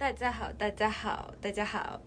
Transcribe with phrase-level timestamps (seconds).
[0.00, 2.00] 大家好，大家好，大家好。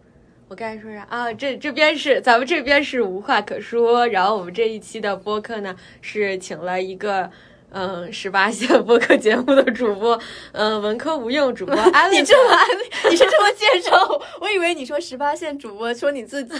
[0.47, 1.31] 我刚才说啥啊？
[1.31, 4.07] 这这边是咱们这边是无话可说。
[4.07, 7.29] 然后我们这一期的播客呢，是请了一个
[7.69, 10.19] 嗯十八线播客节目的主播，
[10.53, 12.17] 嗯文科无用主播 安利。
[12.17, 14.21] 你这么安利，你是这么介绍？
[14.41, 16.57] 我以为你说十八线主播，说你自己。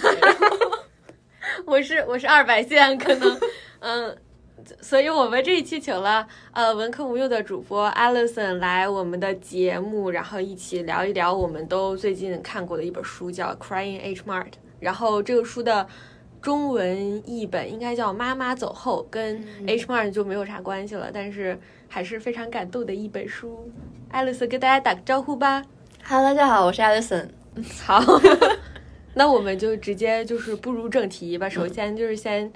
[1.66, 3.40] 我是我是二百线，可能
[3.80, 4.16] 嗯。
[4.80, 14.44] 所以我们这一期请了呃文科无忧的主播 Alison 来我们的节目，然后一起聊一聊我们都最近看过的一本书，叫《Crying H Mart》。
[14.80, 15.86] 然后这个书的
[16.40, 23.70] 中文译本应该叫《妈妈走后》，跟 H Mart 就没有啥关系了，但是还是非常感动的一本书。
[24.12, 25.62] Alison 跟大家打个招呼吧。
[26.04, 27.28] Hello，大家好，我是 Alison。
[27.82, 28.02] 好，
[29.14, 31.48] 那我们就直接就是步入正题吧。
[31.48, 32.52] 首先就是先。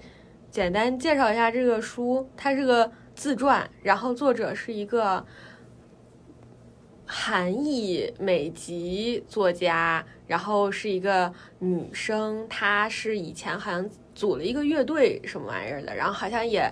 [0.51, 5.25] 简单介绍一下这个书，它是个自传，然后作者是一个
[7.05, 16.67] 韩裔美籍作家，然后是一个女生，她是以前好像组了一个乐队什么玩意儿的，然后好像也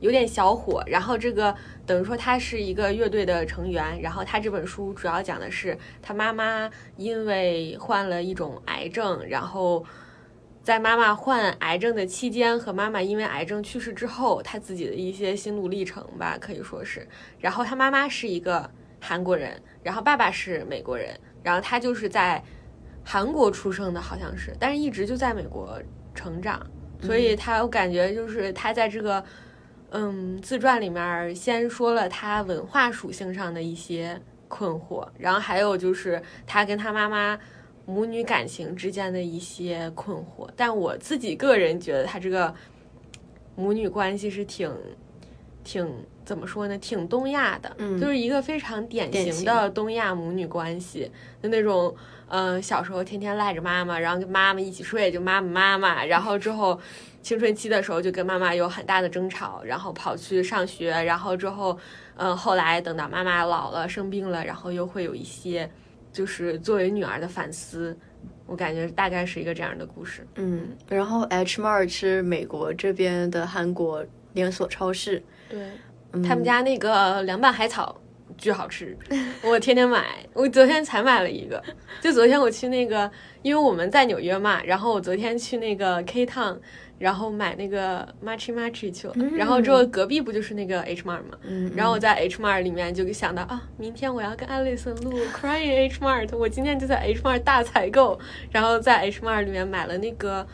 [0.00, 1.54] 有点小火，然后这个
[1.86, 9.86] 等于说她是一个乐队的成员，然后她这本书主要讲的是她妈妈因为患了一种癌症，然后。
[10.62, 17.08] 在妈妈患癌症的期间和妈妈因为癌症去世之后，他自己的一些心路历程吧，可以说是。
[17.38, 22.42] 然后他妈妈是一个韩国人，然后爸爸是美国人，然后他就是在
[23.02, 25.80] 韩国出生的，好像是，但是一直就在美国
[26.14, 26.64] 成长。
[27.00, 29.24] 所以他我感觉就是他在这个
[29.92, 37.38] 嗯自传里面先说了他文化属性上的一些困惑，然后还有就是他跟他妈妈。
[37.90, 42.54] 母女感情之间的一些困惑，但我自己个人觉得，他这个
[43.56, 44.72] 母女关系是挺
[45.64, 45.86] 挺
[46.24, 46.78] 怎么说呢？
[46.78, 47.68] 挺东亚的，
[48.00, 51.10] 就是一个非常典型的东亚母女关系，
[51.42, 51.92] 就那种，
[52.28, 56.78] 嗯，小时候天天赖着妈妈，然后跟妈妈一起睡，就妈妈妈妈，然后之后
[57.20, 61.76] 青春期的时候就跟妈妈有很大的争吵，然后跑去上学，然后之后，
[62.16, 65.68] 嗯，后来等到妈妈老了生病了，然后又会有一些。
[66.12, 67.96] 就是作为女儿的反思，
[68.46, 70.26] 我感觉大概是一个这样的故事。
[70.36, 75.60] 嗯，然后 H Mart 是美国这边的韩国连锁超市，对
[76.22, 78.00] 他们家那个凉拌海草
[78.36, 78.96] 巨好吃，
[79.42, 80.06] 我天天买。
[80.32, 81.62] 我昨天才买了一个，
[82.00, 83.10] 就昨天我去那个，
[83.42, 86.58] 因为我们在纽约嘛，然后我昨天去那个 K Town。
[87.00, 91.38] 然后买那个 Machi Machi 去了，然后之后隔壁不就是那个 H Mart 吗？
[91.74, 100.46] 然后我在 H Mart 里面就想到啊，明天我要跟 Alison 录 Crying H Mart，我今天就在 H Mart 大采购，然后在 H Mart 里面买了那个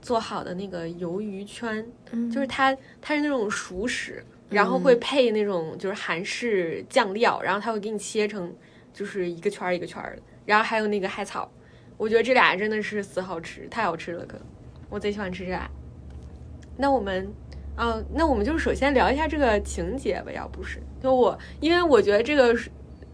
[0.00, 1.84] 做好的那个鱿鱼圈，
[2.32, 2.72] 就是它
[3.02, 8.54] 它是那种熟食，然后会配那种就是韩式酱料，然后它会给你切成
[8.92, 11.50] 就是一个圈一个圈的，然后还有那个海草，
[11.96, 14.38] 我觉得这俩真的是死好吃，太好吃了，可
[14.88, 15.68] 我贼喜欢吃这俩。
[16.80, 17.28] 那我们，
[17.74, 22.56] 啊，那我们就首先聊一下这个情节吧，要不是就我，因为我觉得这个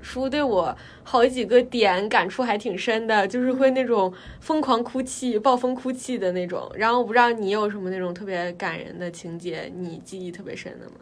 [0.03, 6.71] 书对我好几个点感触还挺深的，就是会那种疯狂哭泣、暴风哭泣的那种。
[6.75, 10.97] 然后我不知道你有什么那种特别感人的情节，你记忆特别深的吗？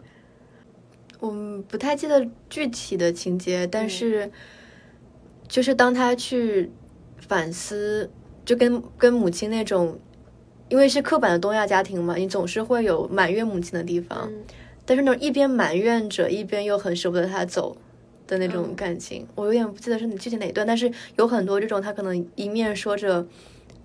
[1.18, 4.30] 我不太记得具体的情节，但是
[5.48, 6.70] 就是当他去
[7.18, 8.08] 反思，
[8.44, 9.98] 就跟跟母亲那种。
[10.72, 14.32] 因为是刻板的东亚家庭嘛，你总是会有埋怨母亲的地方，
[14.86, 17.76] 但是呢，一边埋怨着，一边又很舍不得她走
[18.26, 23.26] 的那种感情，我有点不记得是你具体哪一段，但是有很多这种，他可能一面说着，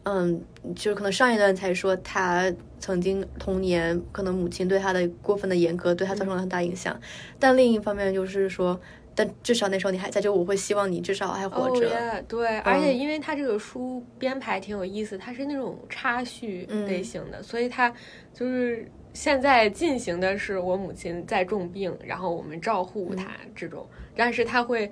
[0.03, 0.41] 嗯，
[0.77, 2.49] 就是可能上一段才说他
[2.79, 6.97] 曾经童年可能母亲对他的过分的严格对他造成了很大影响，
[7.37, 8.79] 但另一方面就是说。
[9.17, 12.23] 但至少那时候你还在，就我会希望你至少还活着。
[12.27, 17.91] 对，而且因为他这个书编排挺有意思，它是那种插叙类型的，所以它
[18.31, 23.83] 就是现在进行的是我母亲在重病，然后我们照护她这种，
[24.15, 24.91] 但是他会。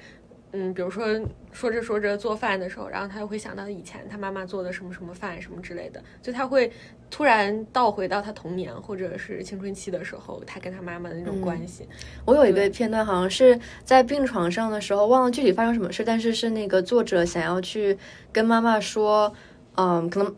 [0.57, 1.05] 嗯，比如说
[1.51, 6.71] 说着说着做饭的时候，然后他又会想到以前他妈妈做的什么什么饭什么之类的，就他会
[7.11, 11.85] 突然倒回到他童年或者是青春期的时候，他跟他妈妈的那种关系。
[12.23, 17.97] 我有一个片段，好像是在病床上的时候，忘了具体发生什么事，但是是那个作者想要去
[18.31, 19.33] 跟妈妈说，
[19.75, 20.35] 嗯，可能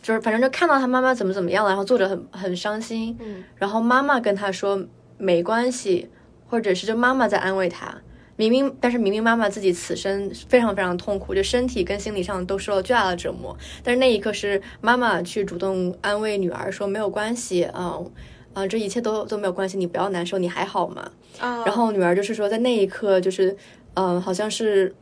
[0.00, 4.82] 就是反正就看到他妈妈怎么怎么样了，然后作者很很伤心，嗯，然后妈妈跟他说
[5.18, 6.08] 没关系，
[6.46, 7.94] 或者是就妈妈在安慰他。
[8.38, 13.56] 明明，但是明明妈妈自己此生非常非常痛苦，就身体跟心理上都受了巨大的折磨。
[13.82, 18.08] 但是那一刻是妈妈去主动安慰女儿说没有关系，嗯，
[18.54, 21.10] 啊，这一切都都没有关系，你不要难受，你还好吗？
[21.40, 23.56] 啊，然后女儿就是说在那一刻就是，
[23.94, 24.94] 嗯，好像是，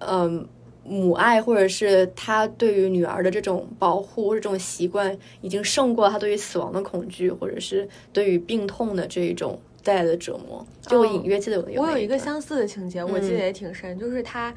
[0.00, 0.44] 嗯，
[0.84, 10.66] 母爱，或者是她对于女儿的这种保护或者这种习惯，已经胜过她对于死亡的恐惧，或者是对于病痛的这一种带来的折磨。
[10.80, 14.52] 就我隐约记得有我有一个，相似的情节，我记得也挺深，就是他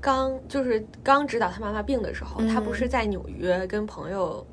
[0.00, 4.46] 刚就是刚知道他妈妈病的时候，他不是在纽约跟朋友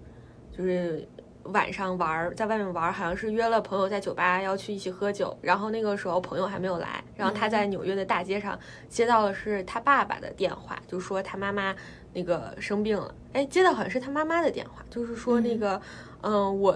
[0.51, 1.07] 就是。
[1.49, 5.37] 晚上玩，在外面玩，好像是约了朋友在酒吧要去一起喝酒。
[5.43, 8.59] 然后那个时候朋友还没有来，然后他在纽约的大街上
[8.89, 11.75] 接到的是他爸爸的电话，就说他妈妈
[12.13, 13.13] 那个生病了。
[13.33, 15.79] 哎，接到好像是他妈妈的电话，就是说那个，
[16.21, 16.75] 嗯，我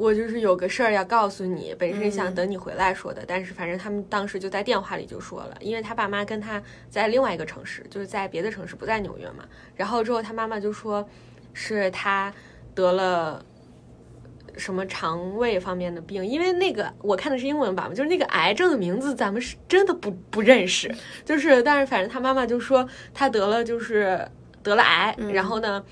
[0.00, 9.44] 我就是有个事儿要告诉你，本身想等你回来说的，但是反正他们当时就在电话里就说了，因为他爸妈跟他在另外一个城市，就是在别的城市，不在纽约嘛。
[9.76, 11.06] 然后之后他妈妈就说
[11.52, 12.32] 是他
[12.74, 13.44] 得了。
[14.56, 16.26] 什么肠胃方面的病？
[16.26, 20.92] 因为那个我看的是英文版嘛，就是那个癌症的名字咱们是真的不不认识。
[21.24, 24.28] 就是，但是反正他妈妈就说他得了，就是
[24.62, 25.82] 得了癌，然后呢，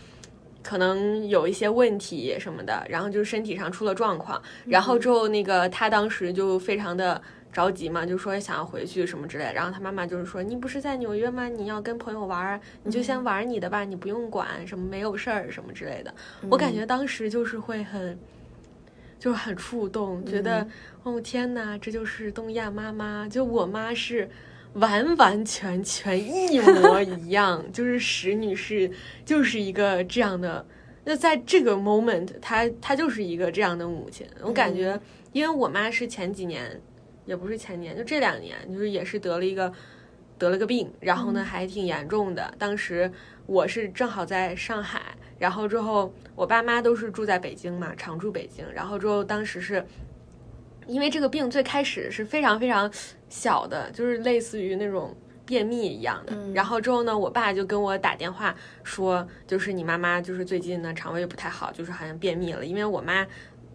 [0.69, 4.39] 可能有一些问题什么的，然后就是身体上出了状况。
[4.67, 7.19] 然后之后那个他当时就非常的
[7.51, 9.55] 着急嘛，就说想要回去什么之类的。
[9.55, 11.49] 然后他妈妈就是说：“你不是在纽约吗？
[11.49, 16.15] 你要跟朋友玩，你就先玩你的吧，你不用管什么没有事儿什么之类的。”
[16.51, 18.19] 我感觉当时就是会很。
[19.19, 20.65] 就很触动，觉得
[21.03, 24.31] 哦天哪，这就是东亚妈妈，就我妈是
[24.75, 28.91] 完完全全一模一样， 就是石女士
[29.25, 30.65] 就是一个这样的。
[31.05, 34.27] 那在这个 moment，她她就是一个这样的母亲。
[34.43, 35.01] 我感觉，
[35.33, 36.81] 因为我妈是前几年，
[37.25, 39.73] 也不是前年，就这两年，就是也是得了一个
[40.37, 42.55] 得了个病，然后呢还挺严重的。
[42.59, 43.11] 当时
[43.47, 45.01] 我是正好在上海。
[45.39, 48.67] 然后之后，我爸妈都是住在北京嘛，常住北京。
[48.75, 49.87] 然后之后，当时是
[50.89, 52.91] 因为这个病最开始是非常非常
[53.29, 55.15] 小的，就是类似于那种
[55.47, 56.35] 便秘一样的。
[56.53, 58.53] 然后之后呢，我爸就跟我打电话
[58.83, 62.67] 说，就是你妈妈就是最近呢肠胃不太好，就是好像便秘了。
[62.67, 63.25] 因为我妈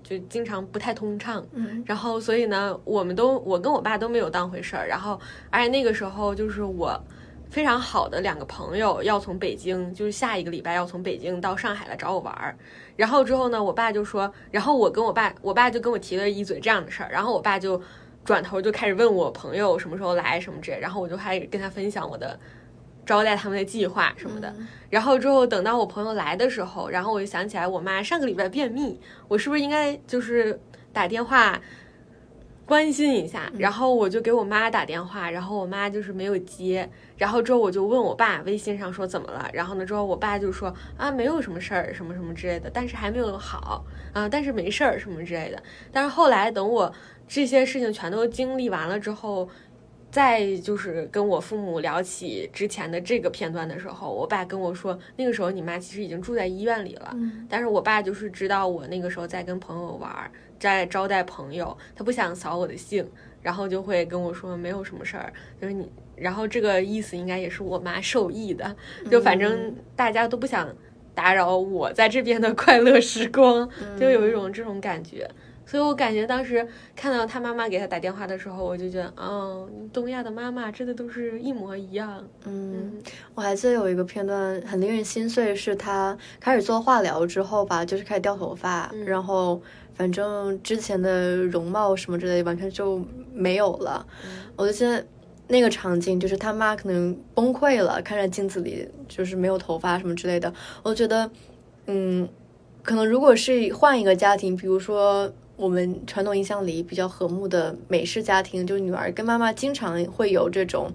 [0.03, 1.45] 就经常不太通畅，
[1.85, 4.87] 然后所以呢，我们都我跟我爸都没有当回事儿。
[4.87, 5.17] 然后
[5.49, 7.01] 而且那个时候就是我。
[7.49, 12.57] 非常好的两个朋友要从北京，就是下一个礼拜要从北京到上海来找我玩儿。
[12.95, 17.09] 然后之后呢，我爸就说，然后我跟我爸，我爸就跟我提了一嘴这样的事儿。
[17.11, 17.81] 然后我爸就
[18.23, 20.79] 转头就开始问我朋友什么时候来什么之类。
[20.79, 22.39] 然后我就开始跟他分享我的
[23.05, 24.53] 招待他们的计划什么的。
[24.89, 30.59] 然后之后等到我朋友来的时候，然后我就想起来我妈上个礼拜便秘，我是不是应该就是
[30.91, 31.59] 打电话？
[32.65, 43.83] 关心一下，然后我就给我妈打电话，然后我妈就是没有接，然后之后我就问我爸微信上说怎么了，然后呢之后我爸就说啊没有什么事儿什么什么之类的，但是还没有好
[44.13, 45.61] 啊，但是没事儿什么之类的，
[45.91, 46.91] 但是后来等我
[47.27, 49.49] 这些事情全都经历完了之后，
[50.09, 57.13] 再就是跟我父母聊起之前的这个片段的时候，我爸跟我说那个时候你妈其实已经住在医院里了，
[57.49, 60.31] 但是我爸就是知道我那个时候在跟朋友玩。
[60.63, 63.05] 在招待朋友，他不想扫我的兴，
[63.41, 68.73] 然后就会跟我说没有什么事儿，就是你，然后这个意思应该也是我妈受益的，
[69.11, 70.73] 就反正大家都不想
[71.13, 73.69] 打扰我在这边的 快乐时光，
[73.99, 75.29] 就有一种这种感觉，
[75.65, 76.65] 所以我感觉当时
[76.95, 82.25] 看到他妈妈给他打电话的时候，我就觉得，哦，东亚的妈妈真的都是一模一样。
[82.45, 83.01] 嗯，
[83.35, 89.61] 我还记得有一个片段很令人心碎，是他开始做化疗之后吧，就是开始掉头发，然后。
[89.95, 93.01] 反正之前的容貌什么之类的完全就
[93.33, 94.05] 没有了，
[94.55, 95.05] 我就记得
[95.47, 100.53] 那个场景，就是他妈可能崩溃了，看着镜子里就是没有头发什么之类的。
[100.81, 101.29] 我觉得，
[101.85, 102.27] 嗯，
[102.81, 110.91] 可能如果是换一个家庭，比如说我们传统印象里比较和睦的美式家庭，就是女儿跟妈妈经常会有这种。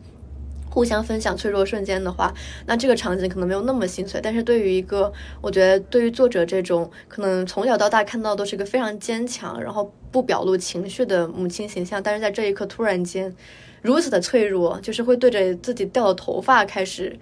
[0.78, 2.32] 互相分享脆弱瞬间的话，
[2.66, 4.20] 那这个场景可能没有那么心碎。
[4.23, 13.35] 但是对于一个，我觉得对于作者这种可能从小到大看到都是一个非常坚强，然后不表露情绪的母亲形象，但是在这一刻突然间
[13.82, 17.18] 如此的脆弱，就是会对着自己掉的头发开始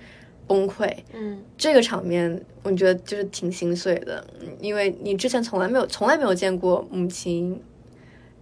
[0.46, 0.94] 崩溃。
[1.14, 4.22] 嗯，这个场面我觉得就是挺心碎的，
[4.60, 7.58] 因为你之前从来没有从来没有见过母亲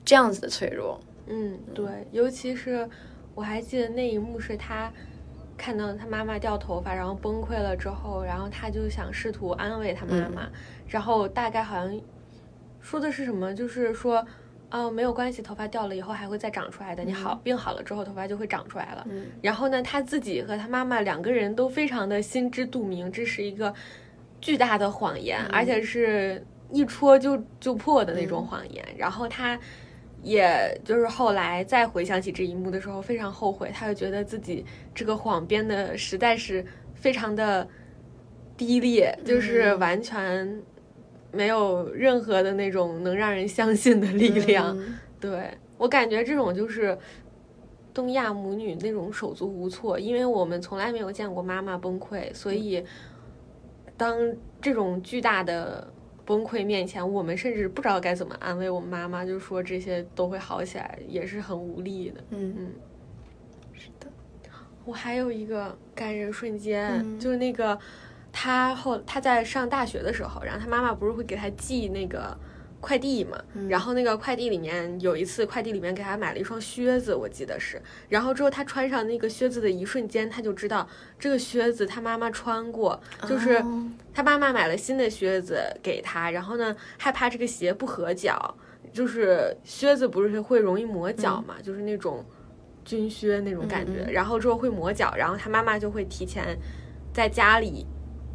[0.04, 1.00] 这样子的脆弱。
[1.28, 2.88] 嗯，对，尤其是。
[3.34, 4.90] 我还记得那一幕是他
[5.56, 10.48] 看到他妈妈掉头发，然后崩溃了之后，然后他就想试图安慰他妈妈，
[10.88, 12.00] 然后大概好像
[12.80, 14.24] 说的是什么，就是说，
[14.70, 19.06] 哦，没有关系，头发掉了以后还会再长出来的，你好病好了之后头发就会长出来了。
[19.42, 23.72] 然后呢，他自己和他妈妈两个人都非常的心知肚明，这是一个
[24.40, 28.84] 巨大的谎言，而且是一戳就就破的那种谎言。
[28.96, 29.58] 然后他。
[30.24, 33.70] 也就是后来再回想起这一幕的时候，非常后悔。
[33.72, 34.64] 他就觉得自己
[34.94, 36.64] 这个谎编的实在是
[36.94, 37.68] 非常的
[38.56, 40.60] 低劣，就是完全
[41.30, 44.76] 没有任何的那种能让人相信的力量。
[45.20, 46.96] 对我感觉这种就是
[47.92, 52.84] 东亚母女那种手足无措，因为我们从来没有见过妈妈崩溃，所以
[53.96, 54.16] 当
[54.60, 55.92] 这种巨大的
[56.24, 62.20] 崩溃面前，我们甚至不知道该怎么安慰我们妈妈，就说这些都会好起来，也是很无力的。
[62.30, 62.72] 嗯嗯。
[63.72, 64.06] 是的，
[64.84, 67.78] 我还有一个感人瞬间，就是那个
[68.32, 72.36] 他后他在上大学的时候，然后他妈妈不是会给他寄那个
[72.84, 80.86] 快递嘛，然后那个快递里面有一次快递里面给他买了一双靴子，我记得是，然后之后他穿上那个靴子的一瞬间，他就知道
[81.18, 83.64] 这个靴子他妈妈穿过，就是
[84.12, 88.54] 他妈妈买了新的靴子给他，然后呢害怕这个鞋不合脚，
[88.92, 92.22] 就是靴子不是会容易磨脚嘛，就是那种。
[92.86, 96.54] 军靴那种感觉，然后之后会磨脚，然后他妈妈就会提前
[97.14, 97.86] 在家里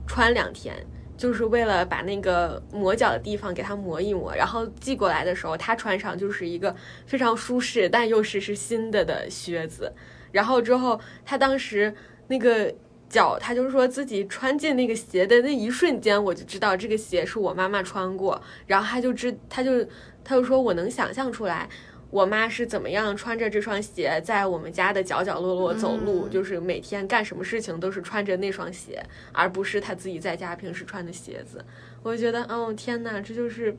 [0.08, 0.76] 穿两天，
[1.20, 6.74] 就是为了把那个磨脚的地方给它磨一磨，然后寄过来的时候他穿上就是一个
[7.06, 9.92] 非常舒适但又是是新的的靴子，
[10.32, 11.94] 然后之后他当时
[12.28, 12.74] 那个
[13.10, 19.84] 脚，他就说自己穿进那个鞋的那一瞬间，我就知道这个鞋是我妈妈穿过，然后他就知他就
[20.24, 21.68] 他就说我能想象出来。
[22.12, 26.28] 我妈是怎么样穿着这双鞋在我们家的角角落落走路？
[26.28, 31.64] 就是每天干什么事情都是穿着那双鞋，而不是她自己在家平时穿的鞋子。
[32.02, 33.76] 我就觉得，哦天哪，这就是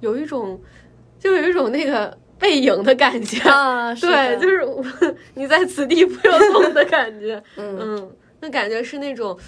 [0.00, 0.60] 有一种，
[1.18, 3.94] 就有一种那个背影的感觉 啊！
[3.94, 7.40] 对，就是你在此地不由动的感觉。
[7.56, 8.10] 嗯，
[8.40, 9.38] 那感觉是那种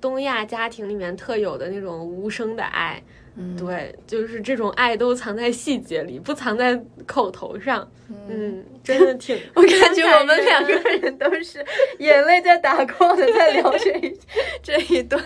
[0.00, 3.02] 东亚家庭里面特有的那种无声的爱。
[3.58, 7.86] 对，就是这种爱都藏在细节里，不藏在口头上。
[8.08, 11.64] 嗯，真的挺， 我感觉我们两个人都是
[11.98, 14.18] 眼泪在打 call 的，在聊这一
[14.62, 15.22] 这一段。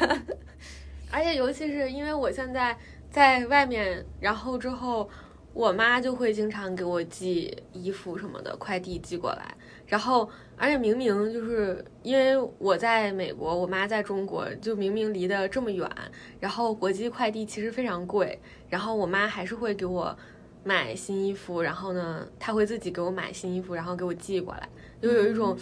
[1.11, 2.77] 而且尤其是因为我现在
[3.11, 5.09] 在外面，然后之后
[5.53, 9.55] 我妈就会经常给我寄衣服什么的，快递寄过来，
[9.87, 10.29] 然后。
[10.63, 15.91] 而且明明就是因为我在美国，我妈在中国，就明明离得这么远，
[16.39, 18.39] 然后国际快递其实非常贵，
[18.69, 20.15] 然后我妈还是会给我
[20.63, 24.69] 买新衣服，然后呢，她会自己给我买新衣服，然后给我寄过来，
[25.01, 25.57] 就有一种，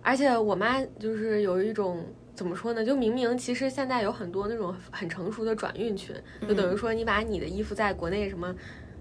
[0.00, 2.02] 而且我妈就是有一种
[2.34, 2.82] 怎么说呢？
[2.82, 6.16] 就明明其实现在有很多那种很成熟的转运群，
[6.48, 8.54] 就等于说你把你的衣服在国内什么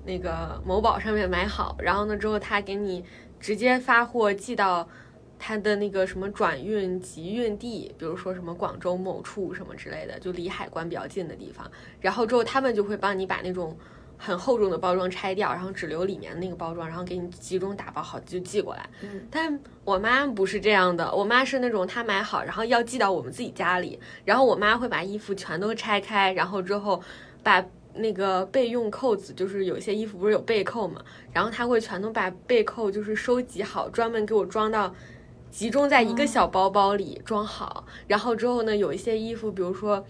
[0.05, 3.05] 那个某宝上面买好，然后呢之后他给你
[3.39, 4.85] 直接发货寄到。
[5.43, 11.69] 他的那个什么转运集运地，比如说什么广州某处什么之类的，就离海关比较近的地方。
[11.99, 13.75] 然后之后他们就会帮你把那种
[14.19, 18.87] 很厚重的包装拆掉，然后只留里面的那个包装，然后给你集中打包好就寄过来。
[19.01, 27.01] 嗯，但我妈不是这样的，我妈是那种她买好，然后要寄到我们自己家里，然后我妈会把衣服全都拆开，然后之后
[27.41, 34.93] 把那个备用扣子，就是有些衣服不是有背扣嘛，然后她会全都把背扣就是收集好，专门给我装到。
[35.51, 40.03] 集中在一个小包包里装好，然后之后呢，有一些衣服，比如说，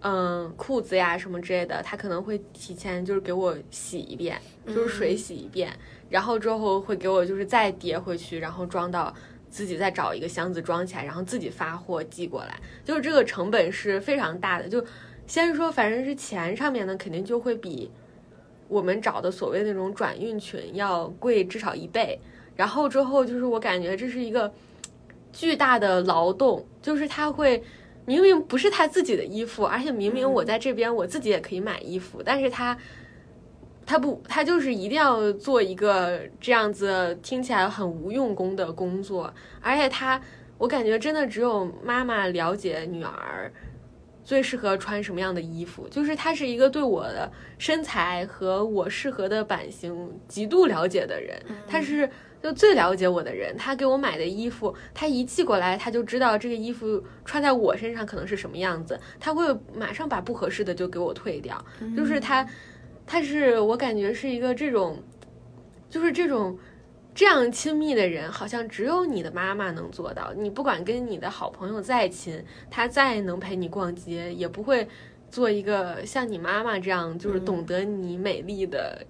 [0.00, 5.70] 嗯，裤子呀什么之类的，他可能会提前就是给我洗一遍，就是水洗一遍，
[6.08, 9.14] 然后之后会给我就是再叠回去，然后装到
[9.50, 14.66] 自己再找一个箱子装起来，然后自己发货寄过来，就是这个成本是非常大的。
[14.66, 14.82] 就
[15.26, 17.90] 先说，反正是钱上面呢，肯定就会比
[18.68, 22.18] 我们找的所谓那种转运群要贵至少一倍。
[22.56, 24.50] 然后之后就是我感觉这是一个。
[25.32, 27.62] 巨大的劳动，就是他会
[28.06, 32.76] 明明不是他自己的衣服，而且明明我在这边我自己也可以买衣服，但是他
[33.84, 40.20] 他不，他就是一定要做一个这样子听起来很无用功的工作，而且他，
[40.56, 43.52] 我感觉真的只有妈妈了解女儿
[44.24, 52.08] 最适合穿什么样的衣服，就是他是一个对我的身材和我适合的版型极度了解的人，他是。
[52.40, 61.62] 就最了解我的人，他给我买的衣服，他一寄过来，他就知道这个衣服穿在我身上可能是什么样子，他会马上把不合适的就给我退掉。
[61.96, 62.48] 就是他，
[63.04, 65.02] 他是我感觉是一个这种，
[65.90, 66.56] 就是这种
[67.12, 70.32] 这样亲密的人，好像只有你的妈妈能做到。
[70.36, 72.40] 你不管跟你的好朋友再亲，
[72.70, 74.86] 他再能陪你逛街，也不会
[75.28, 79.04] 做一个像你妈妈这样，就是懂得你美丽的。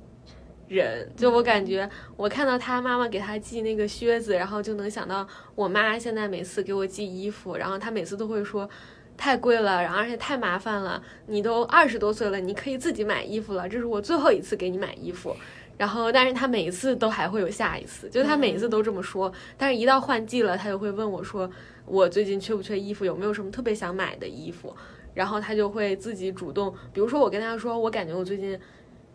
[0.69, 8.69] 人就我感觉，我看到他妈妈给他寄那个靴子，然后就能想到我妈现在每次给我寄衣服，然后他每次都会说
[9.17, 11.03] 太贵了，然后而且太麻烦了。
[11.27, 15.35] 你都二十多岁了，你可以自己买衣服了，这是我最后一次给你买衣服。
[15.77, 21.49] 然后，但是他每一次都还会有下一次，就他每一次都这么说，但是一到换季了，他就会问我说
[21.87, 24.77] 我最近缺不缺衣服，有没有什么特别想买的衣服，
[25.15, 28.59] 然后他就会自己主动，比如说我跟他说，我感觉我最近，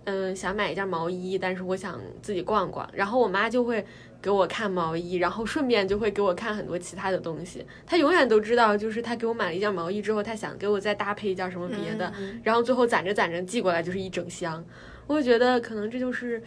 [0.05, 3.86] 嗯，想买一件毛衣，但是我想自己逛逛，然后我妈就会
[4.22, 7.65] 给我看毛衣，然后顺便就会给我看很多其他的东西。
[7.86, 12.12] 她永远都知道，就是她给我买了一件毛衣之后，她想给我再搭配一件什么别的，
[12.43, 14.63] 然后最后攒着攒着寄过来就是一整箱。
[15.07, 16.41] 我觉得可能这就是，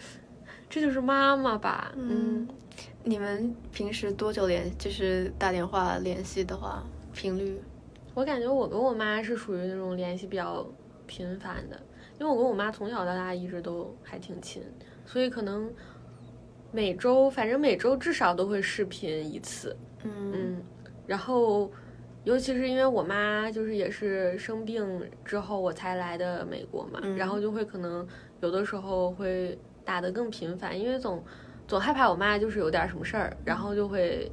[0.69, 1.93] 这就是妈妈吧。
[1.97, 2.47] 嗯，
[3.05, 6.83] 你们平时多久联就是打电话联系的话
[7.15, 7.61] 频率？
[8.15, 10.67] 我感觉我跟我妈是属于那种联系比较
[11.07, 11.79] 频繁的，
[12.19, 14.63] 因为我跟我妈从小到大一直都还挺亲，
[15.05, 15.73] 所以可能
[16.73, 19.77] 每周反正每周至少都会视频一次。
[20.05, 20.63] 嗯，
[21.07, 21.71] 然后
[22.25, 24.87] 尤其是因为我妈就是也是生病
[25.25, 28.07] 之后我才来的美国嘛，然后就会可能。
[28.43, 31.25] 有的时候会打得更频繁，因为总
[31.67, 34.31] 总害怕我妈就是有点什么事儿，然后就会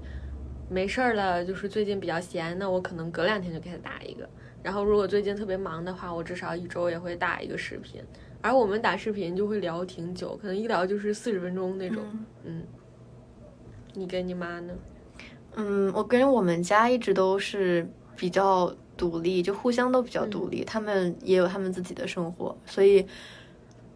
[0.70, 4.30] 没事儿了，就是最近比较闲，那我可能隔两天就给她打一个。
[4.64, 8.02] 然后如果最近特别忙的话，我至少一周也会打一个视频。
[8.42, 12.02] 而我们打视频就会聊挺久，可能一聊就是四十分钟那种。
[12.44, 12.64] 嗯，
[13.94, 14.74] 你跟你妈呢？
[15.56, 23.06] 嗯，我跟我们家一直都是比较独立，就互相都比较独立，他们也有他们自己的生活，所以。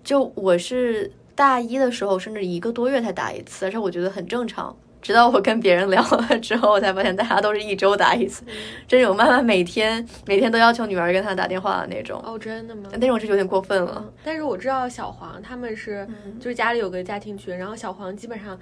[0.03, 4.73] 就我是大一的时候，甚至一个多月才打一次，而且我觉得很正常。
[5.01, 8.43] 直到我跟别人聊了之后，我才发现大家都是一周打一次。
[8.87, 12.21] 这种妈妈每天每天都要求女儿跟她打电话的那种。
[12.25, 12.89] 哦，真的吗？
[12.99, 14.03] 那种是有点过分了。
[14.23, 16.07] 但是我知道小黄他们是，
[16.39, 18.59] 就是家里有个家庭群，然后小黄基本上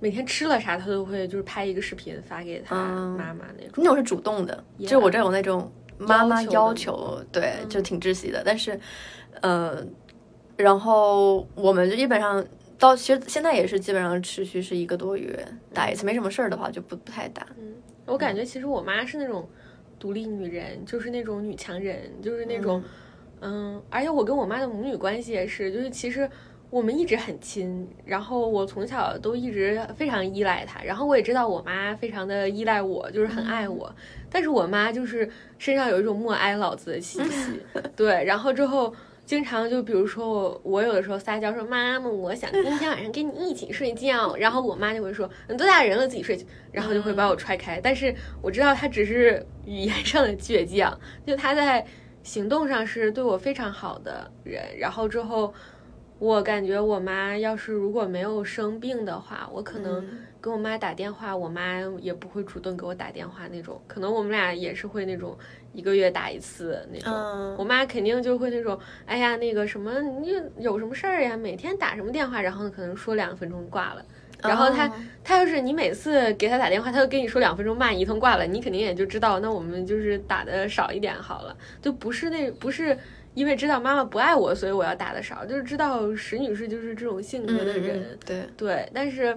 [0.00, 3.72] 每天吃了啥，他都会就是拍一个视频发给他妈妈那种。
[3.76, 8.42] 那种是主动的，就我这有那种妈妈要求，对，就挺窒息的。
[8.44, 8.78] 但是，
[9.40, 9.84] 呃。
[10.56, 12.44] 然后我们就基本上
[12.84, 17.46] 到其实现在也是基本上持续是一个多月打一次，没什么事儿的话就不不太打。
[17.58, 17.74] 嗯，
[18.04, 19.48] 我感觉其实我妈是那种
[19.98, 22.82] 独立女人，就是那种女强人，就是那种
[23.40, 26.28] 嗯，而且我跟我妈的母女关系也是，就是其实
[26.68, 33.90] 我们一直很亲，然后我从小都一直非常依赖她，然后我也知道我妈非常的依赖我，就是很爱我，
[34.28, 37.62] 但是我妈就是身上有一种默哀老子的气息，
[37.96, 38.94] 对，然后之后。
[39.24, 47.80] 经常就比如说我，我有的时候撒娇说妈妈，我想今天晚上跟你一起睡觉， 然后我妈就会说你多大人了自己睡去，然后就会把我踹开。
[47.82, 51.84] 但是我知道她只是语言上的倔强，就她在
[52.22, 54.62] 行动上是对我非常好的人。
[54.78, 55.52] 然后之后。
[56.20, 60.02] 我感觉我妈要是如果没有生病的话，我可能
[60.40, 63.78] 跟我妈打电话，我妈也不会主动给我打电话那种。
[63.88, 65.36] 可能我们俩也是会那种
[65.74, 67.12] 一个月打一次那种。
[67.58, 71.36] 我妈肯定就会那种，哎呀，那个什么，你有什么事儿呀？
[71.36, 72.40] 每天打什么电话？
[72.40, 74.02] 然后呢，可能说两分钟挂了。
[74.42, 74.90] 然后他
[75.22, 82.96] 他要是你每次给她打电话，她都跟你说两分钟，骂你一通挂了，你肯定也就知道，那我们就是打的少一点好了，就不是那不是。
[83.34, 85.44] 因为知道妈妈不爱我，所以我要打的少。
[85.44, 88.88] 就是知道石女士就是这种性格的人，对对。
[88.94, 89.36] 但是，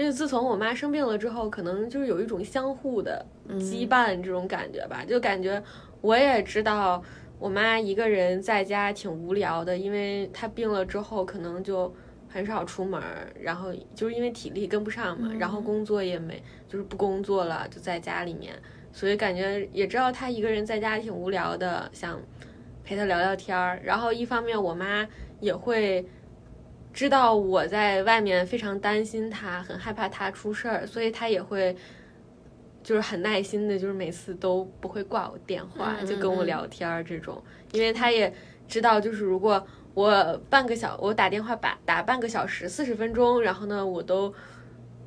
[0.00, 5.04] 因为自从我妈生病了之后，可能就是有一种相互的羁绊这种感觉吧。
[5.06, 5.62] 就感觉
[6.00, 7.02] 我也知道
[7.38, 11.94] 我妈一个人在家挺无聊的，因为她病了之后，可能就
[12.30, 12.98] 很少出门，
[13.38, 18.54] 然后就是因为体力跟不上嘛，然后工作也没就是不工作了，就在家里面，
[18.92, 22.18] 所以感觉也知道她一个人在家挺无聊的，想。
[22.82, 25.06] 陪她聊聊天儿，然后一方面我妈
[25.38, 26.04] 也会
[26.92, 31.76] 知道我在外面非常担心他，很害怕他出事儿，所以他也会
[32.82, 38.32] 就是很耐心的，就是每次都不会挂我电话，就跟我聊天儿这种，因为他也
[38.68, 44.34] 知道，就是如果我半个小我打电话打打半个小时四十分钟，然后呢我都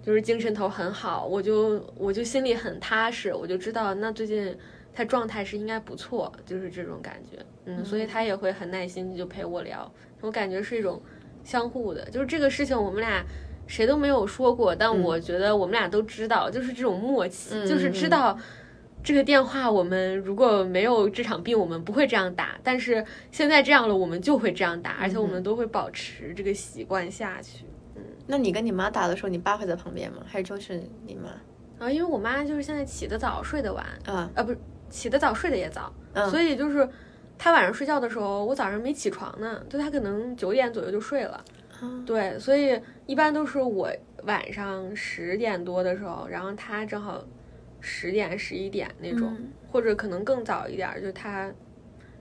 [0.02, 4.58] 就是精神头很好，我就我就心里很踏实，我就知道那最近。
[4.96, 9.91] 他状态是应该不错，就是这种感觉，嗯，所以他也会很耐心就陪我聊，
[10.22, 11.02] 我感觉是一种
[11.43, 13.23] 相互的，就是这个事情我们俩
[13.67, 18.38] 谁都没有说过，但我觉得我们俩都知道，就是这种默契，就是知道
[19.03, 27.65] 这个电话我们如果没有这场病，我们不会这样打，但是现在这样了，我们就会这样打，而且我们都会保持这个习惯下去。
[27.95, 30.19] 嗯，那你跟你妈打的时候，你爸会在旁边吗？
[30.25, 31.29] 还是就是你妈？
[31.86, 34.58] 啊，因为我妈就是现在起得早，睡得晚，啊啊不是。
[34.89, 35.91] 起得早，睡得也早，
[36.29, 36.88] 所以就是
[37.43, 41.43] 他晚上睡觉的时候，我早上没起床呢，就他可能九点左右就睡了。
[42.06, 43.91] 对，所以一般都是我
[44.23, 47.21] 晚上十点多的时候，然后他正好
[47.82, 49.36] 十点十一点那种，
[49.69, 51.51] 或者可能更早一点，就他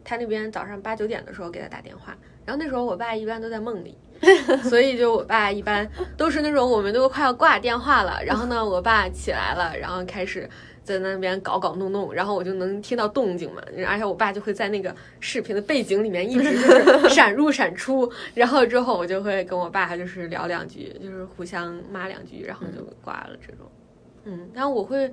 [0.03, 3.97] 他那边早上八九点的时候给他打电话，然后那时候我爸一般都在梦里，
[4.69, 10.51] 所以就我爸一般都是那种我们都快要挂电话了，然后呢，我爸起来了，然后开始。
[10.85, 23.67] 在那边搞搞弄弄，然后我就能听到动静嘛，而且我爸就会在那个视频的背景里面一直就是 闪入闪出，然后之后我就会跟我爸就是聊两句，就是互相骂两句，然后就挂了这种。
[24.25, 25.13] 嗯，但我会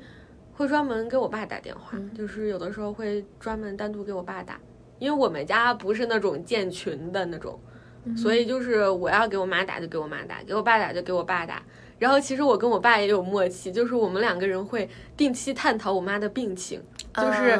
[0.53, 4.59] 会专门给我爸打电话，就是有的时候会专门单独给我爸打，
[4.97, 7.59] 因为我们家不是那种建群的那种，
[8.17, 11.61] 所以就是我要给我妈打就给我妈打，给我爸打就给我爸打。
[11.99, 16.81] 然后其实我跟我爸也有默契，就是我们两个人会定期探讨我妈的病情，
[17.13, 17.59] 就是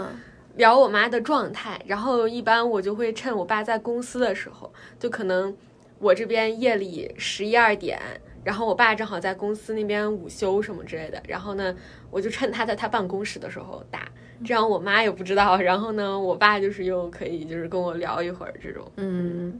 [0.55, 1.79] 聊我妈的状态。
[1.85, 5.55] 然后一般我就会趁我爸在公司的时候，就可能
[5.99, 7.99] 我这边夜里十一二点，
[8.43, 11.21] 然后我爸正好在公司那边午休什么之类的。
[11.27, 11.75] 然后呢，
[12.09, 14.07] 我就趁他在他办公室的时候打，
[14.45, 15.57] 这样我妈也不知道。
[15.57, 19.59] 然后呢，我爸就是又可以就是跟我聊一会儿这种，嗯，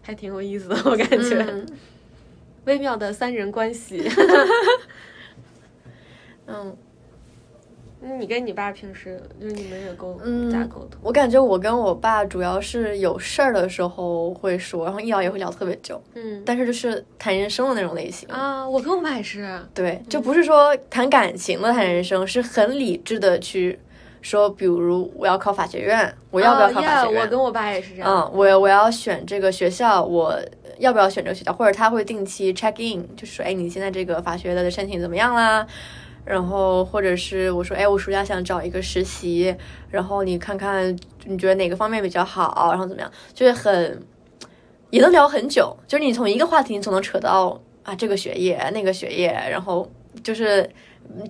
[0.00, 1.66] 还挺有意思的，我感觉。
[2.66, 4.08] 微妙的三人关系，
[6.46, 6.76] 嗯，
[8.18, 11.00] 你跟你爸平时就是你们也沟咋沟通？
[11.00, 18.68] 我感觉我跟我爸主要是有事儿的时候会说，然后一聊也会聊特别久，嗯，但是就是谈人生的那种类型啊。
[18.68, 23.78] 我跟我爸也是，对，就不是说谈感情的谈人生，是很理智的去
[24.22, 27.22] 说，比如我要考法学院，我要不要考法学院？
[27.22, 28.10] 我跟我爸也是这样。
[28.10, 30.36] 嗯，我我要选这个学校，我。
[30.78, 31.52] 要不要选这个学校？
[31.52, 35.66] 或者他会定期 check in，就是说，哎，你现在这个法学的申请怎么样啦？
[36.24, 39.54] 然后或者是我说，哎，我暑假想找一个实习，
[39.90, 43.10] 然后你看看你觉得哪个方面比较好，然后怎么样？
[43.32, 44.02] 就是很
[44.90, 49.88] 也能聊很久，就是你从一个话题你总能扯到啊这个学业那个学业，然后
[50.24, 50.68] 就是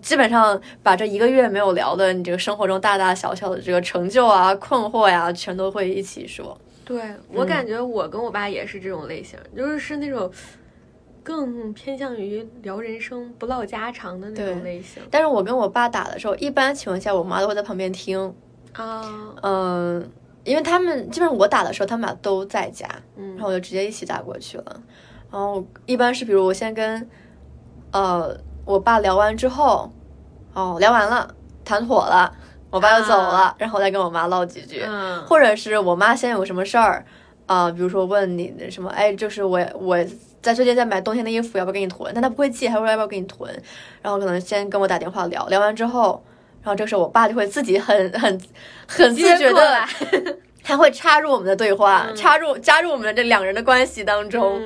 [0.01, 6.59] 基本上把这一个月没有聊的你这个生活中大大小小的这个成就啊、困惑呀，全都会一起说。
[6.87, 10.31] 对我感觉我跟我爸也是这种类型，就是是那种
[11.25, 15.03] 更偏向于聊人生不唠家常的那种类型。
[15.11, 18.33] 但是我跟我爸打的时候，一般情况下我妈都会在旁边听
[18.73, 20.09] 啊，嗯，
[20.45, 24.83] 因为他们基本上我打的时候他们俩都在家，嗯，然后我就直接一起打过去了。
[25.33, 27.11] 然后一般是比如我先跟
[27.91, 29.91] 呃我爸聊完之后，
[30.55, 32.33] 哦聊完了谈妥了。
[32.77, 34.85] 我爸就走了，然后再跟我妈唠几句，
[35.27, 37.05] 或者是我妈先有什么事儿，
[37.47, 39.97] 啊，比如说问你什么，哎，就是我我
[40.43, 42.13] 在最近在买冬天的衣服，要不要给你囤？
[42.15, 43.51] 但他不会寄，还说要不要给你囤？
[44.03, 46.23] 然后可能先跟我打电话聊聊完之后，
[46.63, 48.41] 然后这时候我爸就会自己很 很
[48.87, 49.85] 很自觉的，
[50.63, 54.61] 他会插入我们的对话，插入加入我们的这两人的关系当中。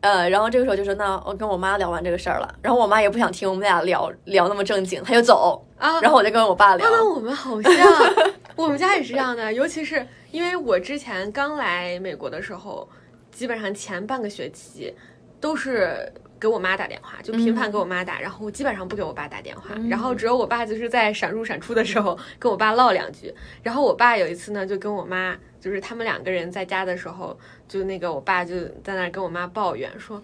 [0.00, 6.00] 呃，然后这个时候就说，那我跟我妈聊完这个事儿了，然后我妈也不想听我们俩聊聊那么正经，她就走啊。
[6.00, 6.88] 然后我就跟我爸聊。
[6.90, 7.72] 那我们好像，
[8.56, 12.88] 我们家也是这样的，尤其是因为我之前刚来美国的时候，
[13.30, 14.94] 基本上前半个学期
[15.40, 16.12] 都是。
[16.40, 23.32] 给我妈打电话，就频繁给我妈打，然后基本上不给我爸打电话，然后只有我爸就是在闪入闪出的时候 跟我爸唠两句。
[23.62, 30.20] 然后我爸有一次呢，就跟我妈，就是他们两个人在家的时候，就那个我爸就在那跟我妈抱怨说，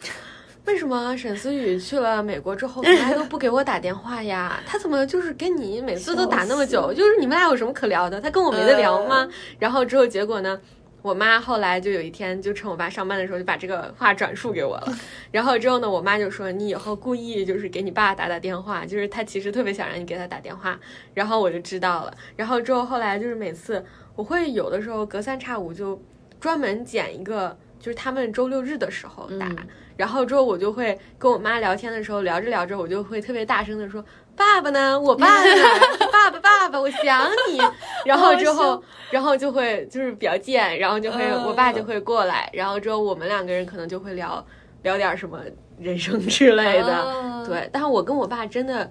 [0.67, 4.61] 为什么沈思雨去了美国之后从来都不给我打电话呀？
[4.67, 6.93] 他怎么就是跟你每次都打那么久？
[6.93, 8.21] 就是你们俩有什么可聊的？
[8.21, 9.29] 他跟我没得聊吗？
[9.59, 10.61] 然后之后结果呢？
[11.03, 14.99] 我妈后来就有一天，就趁我爸上班的时候，就把这个话转述给我了。
[15.33, 20.79] 然后之后呢，我妈就说：“你以后故意就是给你爸打打电话，就是他其实特别想让你给他打电话。”
[21.15, 22.13] 然后我就知道了。
[22.37, 23.83] 然后之后后来就是每次
[24.15, 25.99] 我会有的时候隔三差五就
[26.39, 29.51] 专门捡一个，就是他们周六日的时候打。
[30.01, 34.03] 然后之后我就会跟我妈聊天的时候，聊着聊着我就会特别大声的说。
[34.35, 34.99] 爸爸呢？
[34.99, 35.51] 我爸呢？
[36.11, 37.61] 爸爸，爸爸，我想你。
[38.07, 44.43] 然后之后，然后就会就是比较贱，然后就会我爸就会过来，然后之后我们两个人可能就会聊
[44.83, 45.39] 聊点什么
[45.79, 47.45] 人生之类的。
[47.47, 48.91] 对，但是我跟我爸真的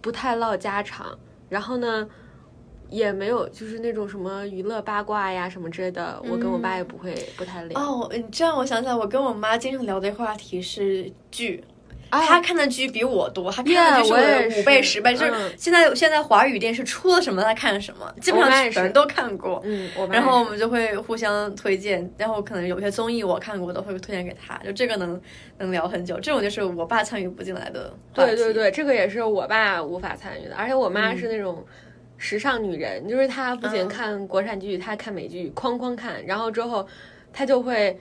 [0.00, 1.06] 不太唠家常，
[1.50, 2.08] 然后呢，
[2.90, 7.80] 也没有就是那种什么娱乐八卦呀什么之类的，我跟我爸也不会不太聊。
[7.80, 11.64] 哦，你这样我想起来，我跟我妈经常聊的话题是剧。
[12.12, 15.14] 他看的剧比我多，他看的剧是我的五倍十倍。
[15.14, 19.62] 就是现在现在华语电视出了什么他看什么，基本上全都看过。
[19.64, 25.20] 嗯，然后我们就会互相推荐，然后可能有些综艺我看过的会推荐给他，就这个能
[25.58, 26.18] 能聊很久。
[26.18, 27.94] 这种就是我爸参与不进来的。
[28.12, 30.56] 对对对，这个也是我爸无法参与的。
[30.56, 31.64] 而且我妈是那种
[32.20, 36.24] 时尚女人，就是她不仅看国产剧，她看美剧，哐哐看。
[36.24, 36.86] 然后之后
[37.32, 37.98] 她就会。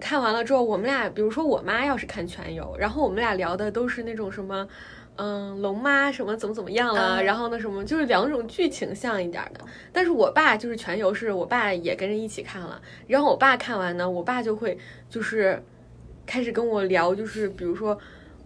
[0.00, 4.68] 看完了之后，我们俩，比如说我妈要是看全游，然后我们俩聊的都是那种什么，
[5.16, 9.64] 嗯，龙妈什么怎么怎么样了，然后那什么，就是两种剧情像一点的。
[9.92, 14.78] 但是我爸就是全游，是我爸也跟着一起看了，然后我爸看完呢，我爸就会
[15.10, 15.60] 就是
[16.24, 17.98] 开始跟我聊，就是比如说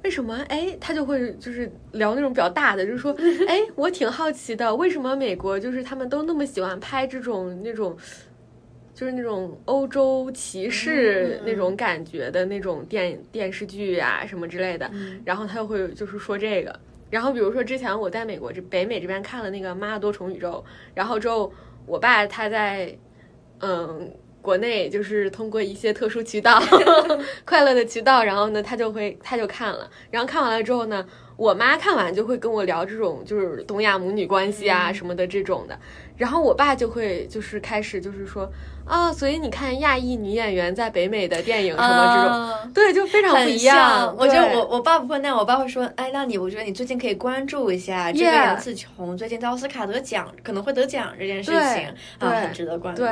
[0.04, 0.36] 为什么？
[0.48, 3.14] 哎，他就会就是聊那种比较大的，就是说，
[3.46, 7.96] 哎，我挺好奇的，为什么美国就是他们都那么喜欢拍这种那种，
[8.94, 14.90] 就是那种欧洲骑士那种感觉的那种电电视剧啊什么之类的。
[15.24, 16.78] 然后他就会就是说这个。
[17.08, 21.52] 然后比如说之前我在美国这北美这边看了那个《妈的多重宇宙》，然后之后
[21.86, 22.96] 我爸他在
[23.60, 24.10] 嗯。
[24.42, 26.60] 国内就是通过一些特殊渠道，
[27.46, 35.78] 快乐的渠道，然后呢，他就会他就看了，然后看完了之后呢，我妈看完就会跟我聊这种就是东亚母女关系啊什么的这种的，
[36.16, 38.50] 然后我爸就会就是开始就是说
[38.84, 44.12] 啊，所以你看亚裔女演员在北美的电影什么这种，对，就非常不一样。
[44.18, 51.88] 我觉得我我爸不会那样，我爸会说，哎，那你我觉得你最近可以关注一下这个杨紫琼最近在奥斯卡得奖，可能会得奖这件事情？
[52.18, 53.02] 啊，很值得关注。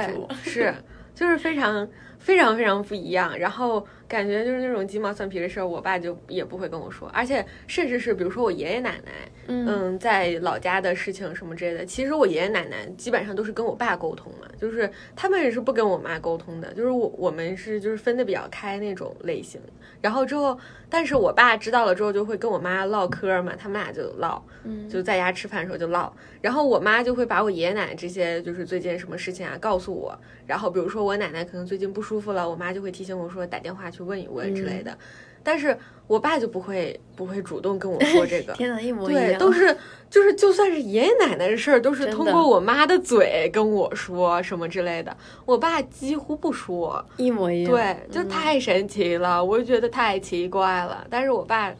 [0.42, 0.74] 是。
[1.20, 1.86] 就是非常
[2.18, 9.12] 非常非常不一样，然后感觉就是那种鸡毛蒜皮的事儿，我爸就也不会跟我说，而且甚至是比如说我爷爷奶奶，
[9.46, 19.60] 嗯，在老家的事情什么之类的，其实我爷爷奶奶基本上都是跟我爸沟通嘛，就是他们也是不跟我妈沟通的，就是我我们是就是分的比较开那种类型，
[20.00, 20.58] 然后之后。
[20.92, 24.42] 但是我爸知道了之后，就会跟我妈唠嗑嘛，他们俩就唠，
[24.88, 26.12] 就在家吃饭的时候就唠。
[26.40, 30.18] 然后我妈就会把我爷爷奶奶这些就是最近什么事情啊告诉我。
[30.48, 34.96] 然后比如说我奶奶可能最近不舒服了，我妈就会提醒我说打电话去问一问之类的。
[35.42, 35.74] 但是
[36.06, 39.24] 我爸就不会不会主动跟我说这个， 天呐，一模一样。
[39.24, 39.74] 对，都是
[40.10, 45.16] 就是就算是爷爷奶奶的事儿，都是通过我妈的嘴跟我说什么之类的。
[45.46, 47.72] 我爸几乎不说，一模一样。
[47.72, 51.06] 对，就太神奇了，我就觉得太奇怪了。
[51.08, 51.74] 但是我爸，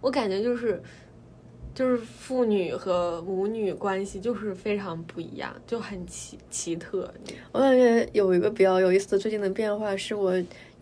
[0.00, 0.82] 我感觉就是
[1.74, 7.12] 就是父女和母女关系就是非常不一样，就很奇奇特。
[7.52, 10.32] 我感觉有一个比较有意思的最近的变化是我。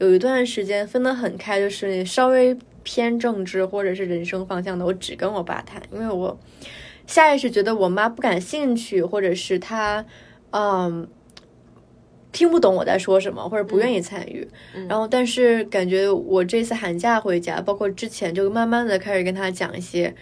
[0.01, 6.41] 有一段时间分得很开，就是稍微偏政治或者是人生方向的，我只跟我爸谈，因为我
[7.07, 10.05] 下意识觉得我妈不感兴趣，或者是她
[10.53, 11.07] 嗯
[12.33, 14.49] 听不懂我在说什么，或者不愿意参与。
[14.89, 20.15] 然后，但是感觉我这次寒假回家，包括之前就慢慢的开始跟他讲一些，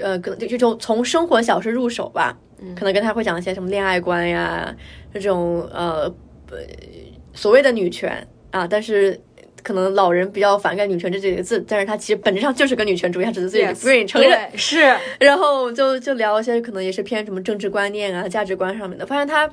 [0.00, 2.38] 呃，可能就就从生活小事入手吧，
[2.76, 4.72] 可能跟他会讲一些什么恋爱观呀，
[5.12, 6.14] 这种呃
[7.32, 8.24] 所谓的女权。
[8.50, 9.20] 啊，但是
[9.62, 14.50] 可能老人比较反感“女权”这几个字，但是他其实本质上就是个女权主义，他只是自己不愿意承认。
[14.56, 19.48] 是，然后就就聊一些可能也是偏什么政治观念啊、价值观上面的，发现他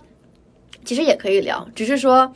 [0.86, 2.34] 其实也可以聊，只是说，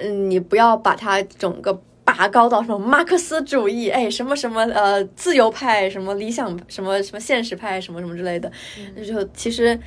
[0.00, 8.50] 嗯，你不要把它整个拔高到什么马克思主义，哎，什么什么呃自由派，什么理想，什么什么现实派，什么什么之类的，
[8.94, 9.78] 那就其实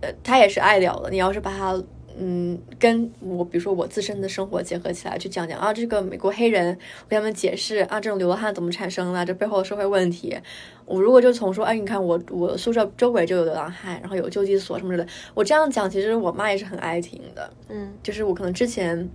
[0.00, 1.82] 呃他也是爱聊的，你要是把他。
[2.18, 10.36] 嗯，跟我比如说我自身的生活结合起来去讲讲啊，这个美国黑人，我给他们解释啊，这种流浪汉怎么产生的，这背后的社会问题。
[10.84, 17.50] 我如果就从说，哎，你看我我宿舍周围就有流浪汉，然后有救济所什么之类的，我这样讲，其实我妈也是很爱听的。
[17.68, 19.08] 嗯，就是我可能之前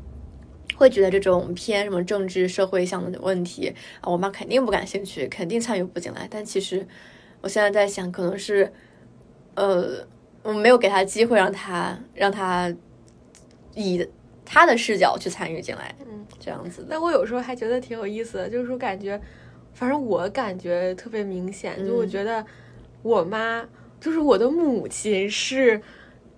[0.76, 6.28] 会觉得这种偏什么政治社会向的问题啊，我妈肯定不感兴趣，肯定参与不进来。
[6.32, 6.88] 但其实
[7.42, 8.74] 我现在在想，可能是
[9.56, 10.08] 呃，
[10.42, 12.74] 我没有给他机会，让他让他。
[13.78, 14.06] 以
[14.44, 16.86] 他的视角去参与进来，嗯，这样子。
[16.90, 19.22] 但我有时候还觉得挺有意思的，就是说感觉，
[19.74, 22.44] 反正我感觉特别明显，就我觉得
[23.04, 23.64] 我妈
[24.02, 25.80] 就是我的母亲是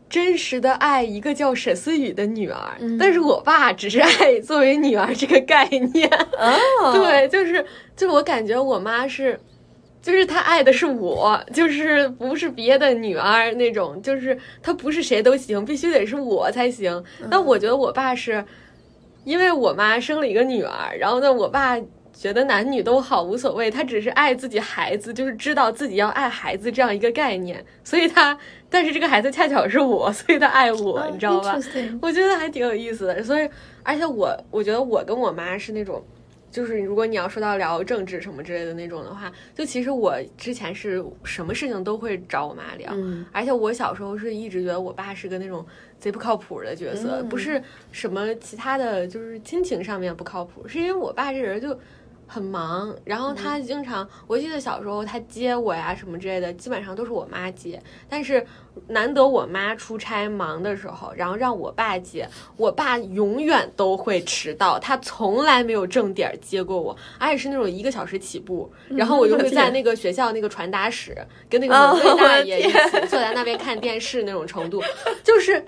[0.09, 6.09] 真实的爱一个叫沈思雨的女儿，但是我爸只是爱作为女儿这个概念。
[6.37, 9.39] 哦， 对，就是就我感觉我妈是。
[10.01, 17.03] 就是他爱的是我，就是不是别的女儿那种，就是他不是谁都行，必须得是我才行。
[17.29, 18.43] 那我觉得我爸是，
[19.25, 21.77] 因为我妈生了一个女儿，然后呢，我爸
[22.13, 28.37] 觉得男女都好无所谓，他只是爱自己孩子，就是知道自己要爱孩子这样一个概念，所以他，
[28.69, 31.57] 但是这个孩子恰巧是我，所以他爱我，你知道吧？
[32.01, 33.49] 我觉得还挺有意思的，所以
[33.83, 36.01] 而且我我觉得我跟我妈是那种。
[36.51, 42.93] 就是如果你要说到聊政治什么之类的那种的话，就其实我之前是什么事情都会找我妈聊，
[43.31, 45.65] 而且我小时候是一直觉得我爸是个那种
[45.99, 51.77] 贼不靠谱的角色，不是什么其他的就是亲情上面不靠谱，是因为我爸这人就。
[52.31, 57.81] 很忙，然后他经常，我记得小时候他接我呀什么之类的，基本上都是我妈接。
[58.07, 58.45] 但是
[58.87, 68.71] 难得我妈出差忙的时候，然后让我爸接，我爸永远都会迟到，他从来没有正点接过我，而且是那种一个小时起步。
[68.89, 71.15] 然后我就会在那个学校那个传达室
[71.49, 74.81] 跟那个门卫大爷一起坐在那边看电视那种程度，
[75.23, 75.63] 就是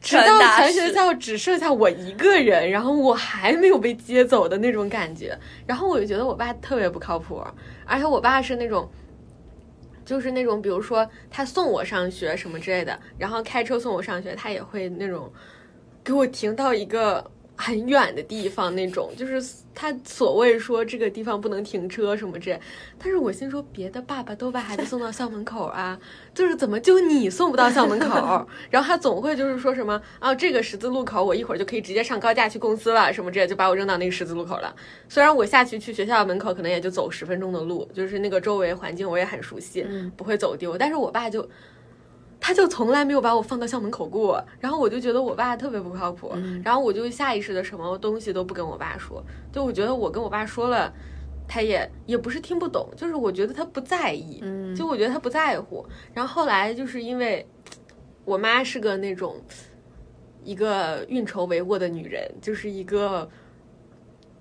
[0.00, 7.42] 直到全学校只剩下我一个人，然后我还没有被接走的那种感觉，然后我就觉得我爸特别不靠谱，
[7.84, 8.88] 而且我爸是那种，
[10.06, 15.30] 就是那种，比如说他送我上学什么之类的，然后开车送我上学，他也会那种
[16.02, 17.30] 给我停到一个。
[17.56, 19.42] 很远的地方那种，就是
[19.74, 22.58] 他所谓说这个地方不能停车什么这，
[22.98, 25.98] 但是我心说别的爸爸都把孩子送到校门口啊，
[26.34, 28.46] 就是怎么就你送不到校门口？
[28.70, 34.74] 然后他总会就是说什么啊，这个十字路口我一会儿就可以直接上高架去公司了什么这，就把我扔到那个十字路口了。
[35.08, 41.48] 虽然我下去去学校门口可能也就走十分钟的路，就是那个周围环境我也很熟悉，不会走丢，但是我爸就。
[42.46, 46.32] 他就从来没有把我放到校门口过，然后我就觉得我爸特别不靠谱，
[46.62, 49.20] 然后我就下意识的什么东西都不跟我爸说，
[49.52, 50.94] 就我觉得我跟我爸说了，
[51.48, 54.38] 他也也不是听不懂，就是我觉得他不在意，
[54.76, 55.84] 就我觉得他不在乎。
[56.14, 57.44] 然后后来就是因为
[58.24, 59.42] 我妈是个那种
[60.44, 63.28] 一个运筹帷幄的女人，就是一个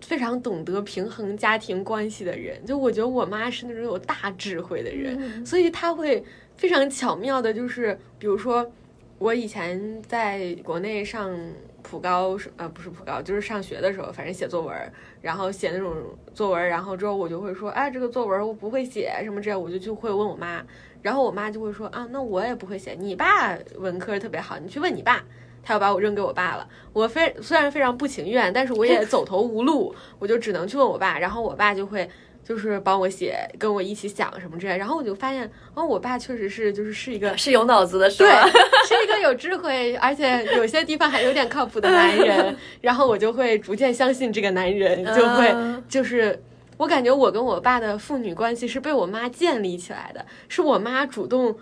[0.01, 6.23] 非常懂得平衡家庭关系的人，就我觉得我妈是那种有大智慧的人，所以她会。
[6.57, 8.71] 非常巧妙的，就是比如说，
[9.17, 11.37] 我以前在国内上
[11.81, 14.73] 普高，呃，不是普高，就是上学的时候，反正写作文，
[15.21, 15.93] 然后写那种
[16.33, 20.63] 作文，然后之后我就会说，哎，这个作文我不会写，什么这样，我就就会问我妈，
[21.01, 25.23] 然后我妈就会说，啊，那我也不会写，你爸文科特别好，你去问你爸，
[25.61, 32.09] 他要把我扔给我爸了，我非虽然非常不情愿，但是我也走投无路，我就只能去问我爸，然后我爸就会。
[32.47, 38.45] 就是帮我写，跟我一起想什么之类，然后我就发现，哦，我爸确实是，就是是一个是有脑子的，是吧？
[38.87, 42.55] 是一个有智慧，而且有些地方还有点靠谱的男人。
[42.81, 45.51] 然后我就会逐渐相信这个男人，就会
[45.89, 46.39] 就是
[46.77, 51.57] 我感觉我跟我爸的父女关系是被我妈建立起来的，是我妈主动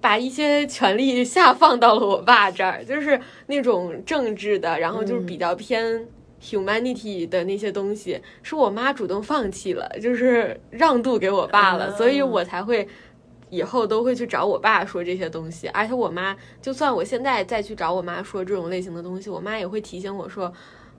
[0.00, 6.08] 把一些权力下放到了我爸这儿，就是那种政治的，然后就是比较偏。
[6.42, 12.86] Humanity 的那些东西是我妈主动放弃了，就是让渡给我爸了，所以我才会
[13.48, 15.68] 以后都会去找我爸说这些东西。
[15.68, 20.52] 而且我妈，就算我现在再去找我妈说这种类型的东西，我妈也会提醒我说，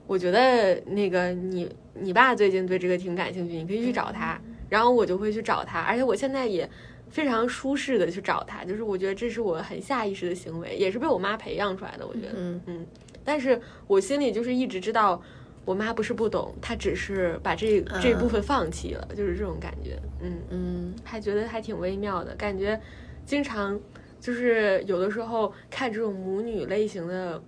[0.06, 4.40] 我觉得那个你你爸最近对这个挺感兴趣，你可以去找他。
[4.70, 6.68] 然后我就会去找他，而且我现在也
[7.10, 12.06] 非常舒适的去找他，就是我觉得这是我很下意识的行为，也是被我妈培养出来的。
[12.06, 12.86] 我觉得，嗯嗯。
[13.24, 15.20] 但是我心里就是一直知道，
[15.64, 19.98] 我妈不是不懂，她只是把这这部分放弃了，就是这种感觉。
[20.20, 22.80] 嗯嗯，还觉得还挺微妙的，感觉
[23.24, 23.80] 经常
[24.20, 27.42] 就是有的时候看这种母女类型的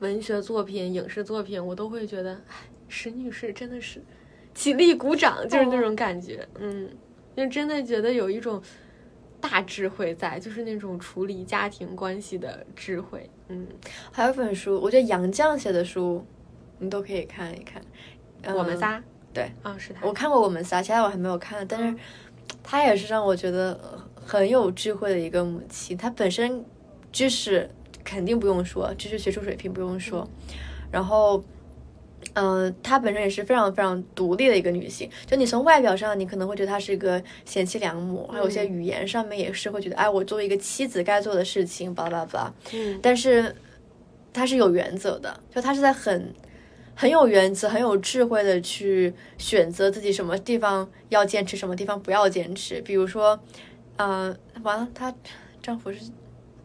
[0.00, 2.54] 文学作品、影视作品，我都会觉得，哎，
[2.88, 4.02] 石女士真的是
[4.54, 6.48] 起立鼓掌，就是那种感觉。
[6.58, 6.88] 嗯，
[7.36, 8.62] 就真的觉得有一种。
[9.42, 13.28] 大智慧在，就是那种处理家庭关系的智慧。
[13.52, 13.66] 嗯，
[14.10, 16.24] 还有一本书，我觉得杨绛写的书，
[16.78, 17.82] 你都可以看一看。
[18.56, 19.02] 我们仨，
[19.34, 20.06] 对，啊，是他。
[20.06, 21.94] 我看过我们仨，其他我还没有看，但是
[22.62, 23.78] 他也是让我觉得
[24.14, 25.96] 很有智慧的一个母亲。
[25.96, 26.64] 她本身
[27.12, 27.68] 知识
[28.02, 30.26] 肯定不用说，知识学术水平不用说，
[30.90, 31.44] 然后。
[32.34, 35.10] 嗯，她本身也是非常非常独立的一个女性。
[35.26, 42.54] 就你从外表上，你可能会觉得她是一个贤妻良母，还有一些语言上面也是会觉得，哎，我作为一个妻子该做的事情，巴拉巴拉。
[42.72, 42.98] 嗯。
[43.02, 43.54] 但是
[44.32, 46.32] 她是有原则的，就她是在很
[46.94, 52.80] 很有原则、很有智慧的去选择自己什么地方要坚持，什么地方不要坚持。
[52.82, 53.38] 比如说，
[53.96, 55.14] 嗯，完了，她
[55.62, 55.98] 丈夫是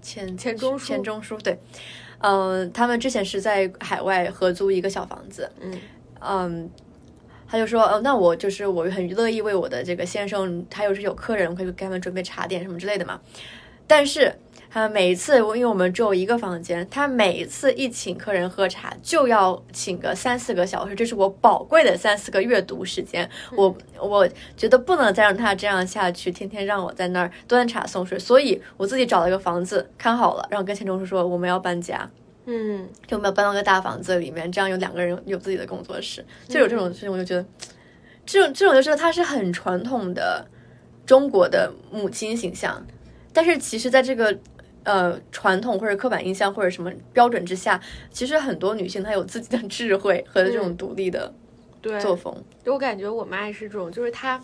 [0.02, 1.60] 钱钱钟书，钱钟书对。
[2.20, 5.50] 嗯，他们之前是在海外合租一个小房子。
[5.62, 5.80] 嗯
[6.20, 6.70] 嗯，
[7.48, 13.20] 他就说，呃，那我就是我很乐意为我的这个先生，他又是有客人，我可以给他们准备茶点什么之类的嘛。
[13.86, 14.34] 但是。
[14.70, 23.28] 他每一次，因为我们只有一个房间，他每一次一请客人喝茶，就要请个三四个小时，这是我宝贵的三四个阅读时间。
[23.56, 32.08] 我我觉得不能再让他这样下去，天天让我在那儿端茶送水，所以我自己找了一个房子看好了，然后跟钱钟书说我们要搬家，
[32.46, 37.44] 嗯，就我们要搬到个大房子里面，这样有两个人有自己的工作室，就有这种事情，我就觉得
[38.26, 40.46] 这种这种就是他是很传统的
[41.06, 42.86] 中国的母亲形象，
[43.32, 44.38] 但是其实在这个。
[44.88, 47.78] 呃，传统或者刻板印象或者什么标准之下，
[48.10, 51.34] 其实很多女性她有自己的智慧和这种独立的
[52.00, 52.34] 作风。
[52.66, 54.42] 我感觉我妈也是这种，就是她，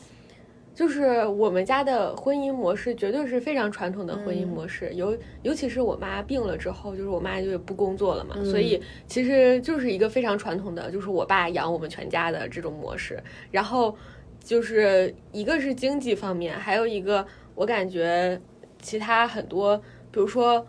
[0.75, 4.91] 就是我们家的婚姻模式绝对是非常传统的婚姻模式。
[4.95, 13.17] 尤尤其是我妈病了之后，就是我妈就不工作了嘛，所以其实就是一个非常传统的，就是我爸养我们全家的这种模式。
[13.49, 13.95] 然后
[14.43, 17.25] 就是一个是经济方面，还有一个
[17.55, 18.37] 我感觉
[18.81, 19.81] 其他很多。
[20.13, 20.65] 比如说，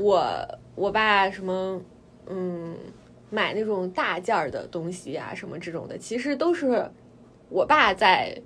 [0.00, 0.20] 我
[0.74, 1.80] 我爸什么，
[2.26, 2.76] 嗯，
[3.30, 6.90] 买那种大件儿的东西啊，什么这种的，其实都是
[7.48, 8.36] 我爸在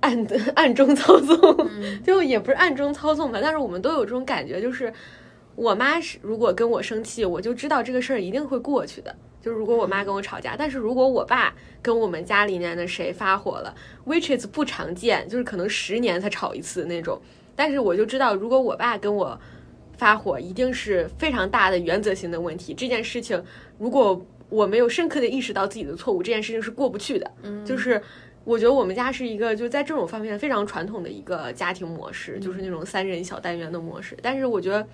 [0.00, 1.56] 暗 暗中操纵，
[2.04, 4.92] 就也不是暗中操纵吧，但是我们都有这种感觉，就是
[5.54, 9.14] 我妈是如果跟我生气，我就知道这个事儿一定会过去的。
[9.40, 13.74] 就如果我妈跟我吵架，但是如果我爸跟我们家里面的谁发火了
[14.06, 17.20] ，which is 不常见，就是可能十年才吵一次那种，
[17.56, 19.38] 但是我就知道，如果我爸跟我
[19.96, 22.74] 发火，一定是非常大的原则性的问题。
[22.74, 23.42] 这件事情，
[23.78, 27.30] 如果我没有深刻的意识到自己的错误，这件事情是过不去的。
[27.42, 28.00] 嗯，就是
[28.44, 34.16] 我觉得我们家是一个就在这种方面非常传统的一个家庭模式，就是那种三人小单元的模式。
[34.22, 34.86] 但是我觉得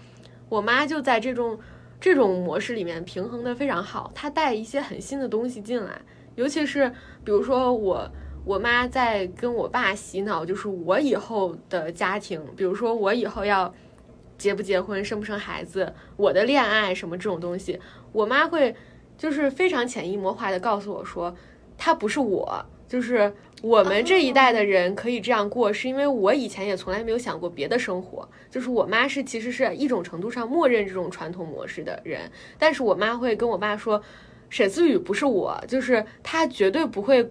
[0.48, 1.58] 我妈就在这种。
[2.02, 6.00] 这种模式里面平衡的非常好，她带一些很新的东西进来，
[6.34, 6.88] 尤其是
[7.22, 8.10] 比如说我
[8.44, 13.72] 我妈在跟我爸洗脑，就是我以后的家庭，比如说我以后要
[14.38, 17.78] 结不结婚、生不生孩子、我的恋爱什么这种东西，
[18.12, 18.74] 我妈会
[19.18, 21.34] 就是非常潜移默化的告诉我说，
[21.76, 23.32] 她不是我，就是。
[23.62, 28.26] 我们这一代的人可以这样过，是因为我以前也从来没有想过别的生活。
[28.50, 32.22] 就是我妈是其实是一种程度上默认这种传统模式的人，
[32.58, 34.02] 但是我妈会跟我爸说，
[34.48, 37.30] 沈思雨不是我，就是她绝对不会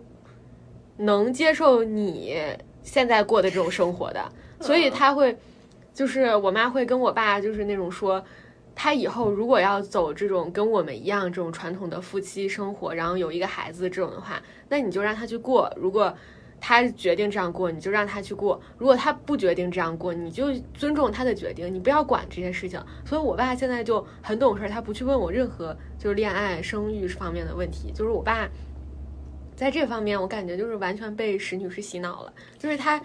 [1.00, 2.38] 能接受你
[2.84, 4.32] 现在过的这种生活的，
[4.62, 5.38] 所以他会，
[5.94, 8.24] 就是我妈会跟我爸就是那种说。
[8.82, 15.70] 他以后如果要走这种跟我们一样这种传统的夫妻生活，然后有一个孩子这种的话，那你就让他去过。
[15.76, 16.16] 如果
[16.62, 22.82] 他决定这样过，你就让他去过；如果他不决定这样过，你就尊重他的决定，你不要管这些事情。
[23.04, 27.92] 所以，我爸现在就很懂事，他不去问我任何就是恋爱、生育方面的问题。
[27.92, 28.48] 就是我爸
[29.60, 32.32] 在这方面，我感觉就是完全被石女士洗脑了。
[32.58, 32.98] 就是她，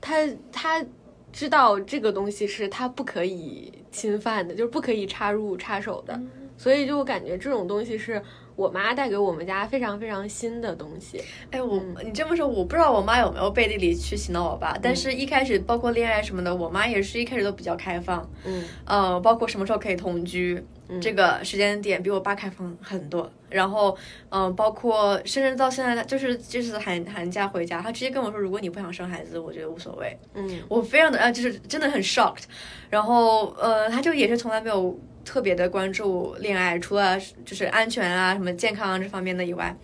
[0.00, 0.84] 她，她。
[1.32, 6.20] 知道这个东西是她不可以侵犯的，就是不可以插入插手的，
[6.58, 8.22] 所以就感觉这种东西是
[8.54, 11.22] 我妈带给我们家非常非常新的东西。
[11.50, 20.62] 哎，我你这么说，我不知道我妈有没有背地里去洗脑我爸，但是一开始包括恋爱什么的，我妈也是一开始都比较开放，嗯，呃，包括什么时候可以同居。
[21.00, 23.96] 这个时间点比我爸开放很多，然后，
[24.28, 30.18] 嗯，包括甚至到现在，就是这次寒寒假回家，他直接跟我说，如果你不想生孩子，我觉得无所谓。
[30.34, 32.42] 嗯，我非常的呃，就是真的很 shocked。
[32.90, 39.74] 然后，呃，他就也是从来没有特别的关注恋爱，除了就是安全啊、什么健康啊这方面的以外。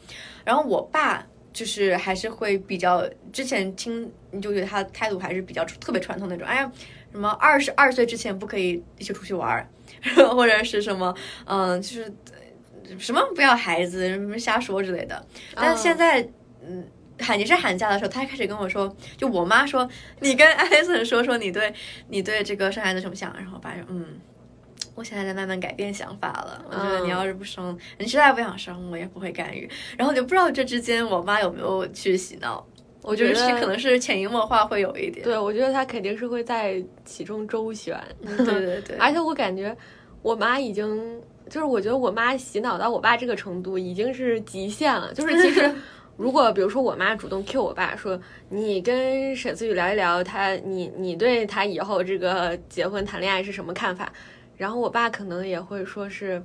[0.45, 6.47] 然后我爸就是还是会比较，之前听你就觉得他态度还是比较特别传统那种。
[6.47, 6.71] 哎呀，
[7.13, 9.67] 什么二十二岁之前不可以一起出去玩。
[10.35, 11.15] 或者是什么，
[11.47, 12.13] 嗯，就是
[12.99, 15.27] 什么不要孩子，什么瞎说之类的。
[15.55, 16.21] 但现在，
[16.67, 16.87] 嗯，
[17.21, 19.89] 寒你是寒假的时候，他开始跟我说，就我妈说，
[20.21, 21.73] 你跟 艾森说说你对
[22.09, 23.35] 你对这个生孩子什么想。
[23.37, 24.19] 然后我爸说，嗯，
[24.95, 26.65] 我现在在慢慢改变想法了。
[26.71, 29.69] 我觉得你要是不生，你实在不想生，我也不会干预。
[29.97, 32.67] 然后就不知道这之间我妈有没有去洗脑。
[33.03, 39.75] 我觉得是可能是潜移默化会有一点，对我觉得他肯定是会在其中周旋，对对对， 而且我感觉
[40.23, 45.73] 我妈已经就是我觉得我妈洗脑到我爸这个程度已经是极限了，就是其实
[46.19, 48.21] 如果比如说我妈主动 Q 我爸说
[48.51, 54.13] 你跟沈思雨聊一聊他你你对他以后这个结婚谈恋爱是什么看法，
[54.57, 56.43] 然后我爸可能也会说是。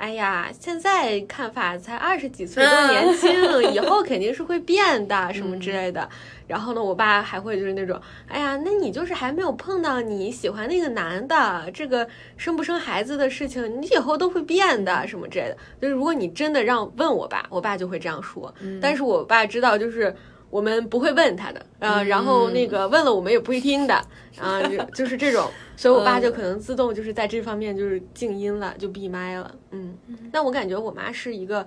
[0.00, 6.08] 哎呀，现在看法才二十几岁，都年轻，以后肯定是会变的，什么之类的。
[6.46, 15.56] 然后呢，我爸还会就是那种，哎呀，那你就是还没有碰到你喜欢那个男的，这个生不生孩子的事情，你以后都会变的，什么之类的。
[15.82, 18.52] 就是如果你真的让问我爸，我爸就会这样说。
[18.80, 20.16] 但是我爸知道，就是
[20.48, 23.94] 我们不会问他的，呃，然后那个问了我们也不会听的，
[24.40, 25.50] 啊，就就是这种。
[25.80, 29.58] 所以，我爸就可能自动就是在这方面就是静音了，就闭麦了。
[29.70, 29.96] 嗯，
[30.30, 31.66] 那我感觉我妈是一个，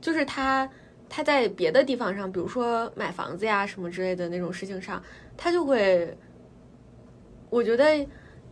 [0.00, 0.66] 就是她，
[1.10, 5.02] 她在别的地方上，比如说买房子呀什么之类的那种事情上，
[5.36, 6.16] 她就会，
[7.50, 7.84] 我觉得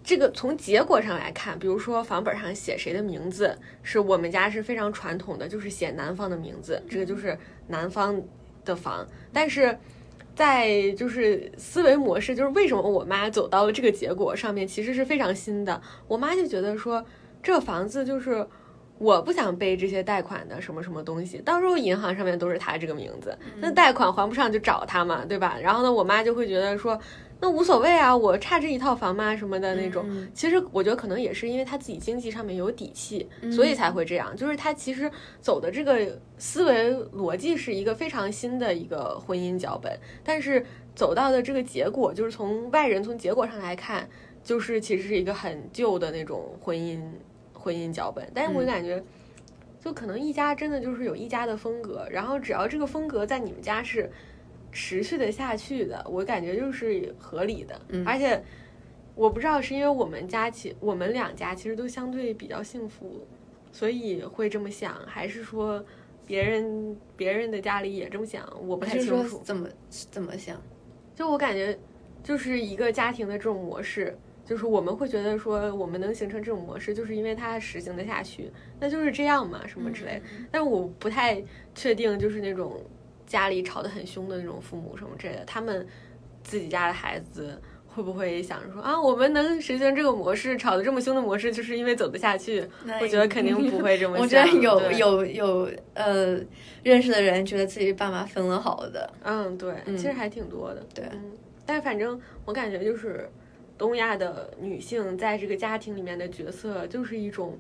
[0.05, 7.35] 这个从结果上来看，比如说房本上写谁的名字，是我们家是非常传统的，就是写男方的名字，这个就是
[7.67, 8.23] 男方
[8.63, 9.75] 的房，但是。
[10.43, 15.81] 在就是思维模式，就是为什么我妈走到了这个结果上面，其实是非常新的。
[16.09, 17.05] 我妈就觉得说，
[17.41, 18.45] 这房子就是
[18.99, 25.57] 我不想背这些贷款的什么什么东西，到时候银行上面都是她这个名字，那贷款还不上就找她嘛，对吧？
[25.63, 26.99] 然后呢，我妈就会觉得说。
[27.43, 29.37] 那无所谓啊，我差这一套房吗？
[29.37, 34.35] 什么的那种，其实我觉得可能也是因为他自己经济上面有底气，所以才会这样。
[34.37, 40.65] 就是他其实走的这个思维逻辑是一个非常新的一个婚姻脚本，但是
[40.95, 44.09] 走到的这个结果，就是从外人从结果上来看，
[44.45, 47.01] 就是其实是一个很旧的那种婚姻
[47.53, 48.25] 婚姻脚本。
[48.33, 49.03] 但是我感觉，
[49.85, 54.09] 就可能一家真的就是有一家的风格，然后只要这个风格在你们家是
[54.73, 57.81] 持续的下去的，我感觉就是合理的。
[58.05, 58.43] 而且
[59.15, 63.27] 我不知道是因为我们家其我们两家其实都相对比较幸福，
[63.71, 65.85] 所以会这么想，还是说
[66.27, 68.49] 别人别人的家里也这么想？
[68.67, 69.41] 我不太清楚。
[69.45, 70.61] 怎么怎么想？
[71.15, 71.79] 就我感觉，
[72.23, 74.17] 就是一个家庭的这种模式，
[74.47, 78.51] 就是我们会觉得说，我们能形成这种模式，就是因为它实行的下去，
[78.81, 80.23] 那就是这样嘛，什么之类的。
[80.51, 81.45] 但是我不太
[81.75, 82.81] 确定，就是那种
[83.33, 85.87] 家里吵得很凶的那种父母什么之类的，他们
[86.45, 92.63] 自己家的孩子会不会想着说啊，我们能实行这个模式，吵得这么凶的模式，就是因为走得下去？
[93.01, 94.21] 我觉得肯定不会这么想。
[94.23, 96.39] 我觉得有有有呃，
[96.83, 99.11] 认识的人觉得自己爸妈分了好的。
[99.23, 100.87] 嗯，对，其实还挺多的。
[100.95, 101.33] 对，嗯，
[101.65, 103.27] 但反正我感觉就是
[103.79, 107.59] 东亚的女性在这个家庭里面的角色，就是一种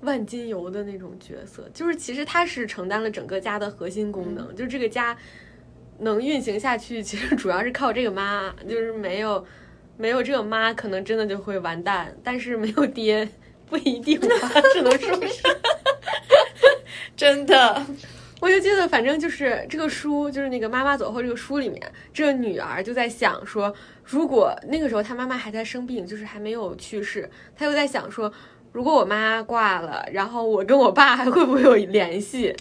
[0.00, 5.16] 万金油的那种角色，就是其实他是承担了整个家的核心功能，就这个家
[5.98, 9.44] 能运行下去， 其实主要是靠这个妈，就是没有
[9.96, 13.28] 没有这个妈，可能真的就会完蛋，但是没有爹
[13.66, 15.42] 不一定吧，只能说是。
[17.16, 17.86] 真的。
[18.38, 21.80] 我就记得，反正就是这个书，就是那个妈妈走后这个书里面，
[22.12, 23.74] 这个女儿就在想说，
[24.04, 28.30] 如果那个时候她妈妈还在生病，就是还没有去世，她又在想说，
[28.76, 32.54] 如果我妈挂了，然后我跟我爸还会不会有联系？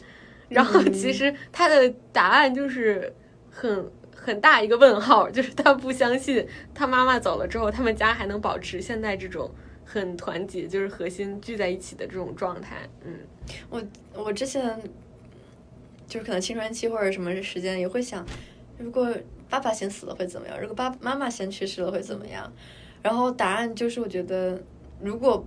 [0.47, 3.13] 然 后其实他的答案就是
[3.51, 9.51] 很很大一个问号，就是他不相信他妈妈走了之后，他们家还能保持现在这种
[9.83, 12.77] 很团结，就是核心聚在一起的这种状态。
[13.03, 13.19] 嗯，
[13.69, 14.79] 我我之前。
[16.07, 18.23] 就是可能青春期或者什么时间也会想，
[18.77, 19.11] 如果
[19.49, 20.55] 爸爸先死了会怎么样？
[20.61, 22.53] 如果爸妈妈先去世了会怎么样？
[23.01, 24.61] 然后答案就是我觉得，
[25.01, 25.43] 如果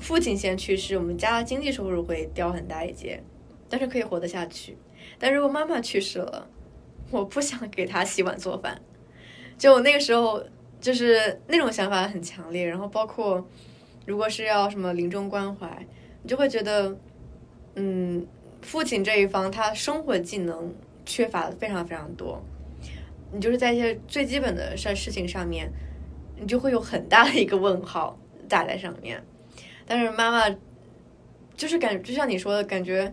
[0.00, 3.22] 父亲先去世，我们家经济收入会掉很大一截，
[3.68, 4.76] 但是可以活得下去。
[5.18, 6.48] 但如果妈妈去世了，
[7.10, 8.80] 我不想给他洗碗做饭。
[9.58, 10.42] 就那个时候
[10.80, 12.66] 就是那种想法很强烈。
[12.66, 13.46] 然后包括
[14.06, 15.86] 如果是要什么临终关怀，
[16.22, 16.96] 你就会觉得，
[17.76, 18.26] 嗯。
[18.62, 20.74] 父亲这一方，他生活技能
[21.06, 22.38] 缺乏的非常非常多，
[23.32, 25.72] 你就是在一些最基本的事事情上面，
[26.38, 28.18] 你就会有很大的一个问号
[28.50, 29.24] 打在上面。
[29.90, 30.56] 但是妈妈
[31.56, 33.12] 就是感，就像你说的感觉，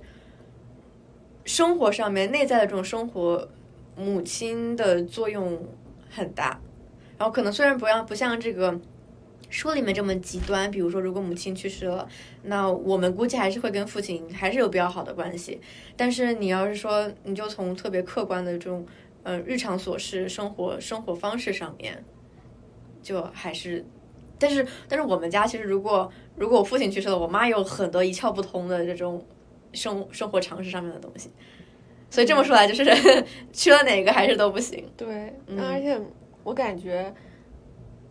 [1.43, 3.49] 生活上面内在的这种生活，
[3.95, 5.67] 母亲的作用
[6.07, 6.61] 很大。
[7.17, 8.80] 然后可能虽然不让不像这个。
[9.49, 12.05] 书里面这么极端，比如说，如果母亲去世了，
[12.43, 15.61] 那我们估计还是会跟父亲还是有比较好的关系。
[15.95, 18.86] 但是你要是说，你就从特别客观的这种，
[19.23, 22.03] 呃，日常琐事、生活生活方式上面，
[23.01, 23.86] 就还是，
[24.40, 29.26] 但是但是我们家其实，如果如果我父亲去世了，我妈有很多一窍不通的这种
[29.74, 31.30] 生生活常识上面的东西，
[32.10, 32.84] 所以这么说来，就是
[33.54, 34.84] 去了哪个还是都不行。
[34.96, 36.00] 对，而且
[36.44, 37.14] 我感觉。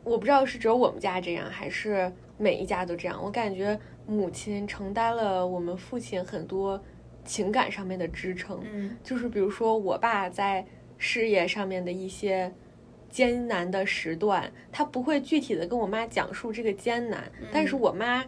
[0.04, 3.20] 我不知道是只有我们家这样，还是每一家都这样。
[3.20, 6.80] 我感觉母亲承担了我们父亲很多
[7.24, 10.64] 情感上面的支撑，嗯，就是比如说我爸在
[10.96, 12.54] 事业上面的一些
[13.10, 18.24] 艰难的时段，他不会具体的跟我妈讲述这个艰难，但是我妈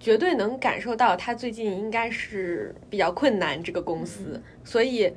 [0.00, 5.12] 绝对能感受到他最近应该是比较困难这个公司，所以。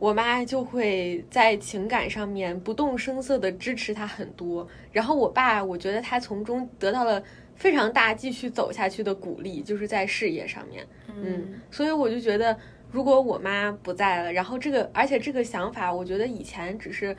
[0.00, 7.20] 我妈就会在情感上面不动声色的支持他很多，然后我爸，我觉得他从中得到了
[7.56, 12.56] 非常大继续走下去的鼓励，就是在事业上面，嗯，所以我就觉得，
[12.92, 17.16] 如果我妈不在了，然后这个，而且这个想法，我觉得以前只是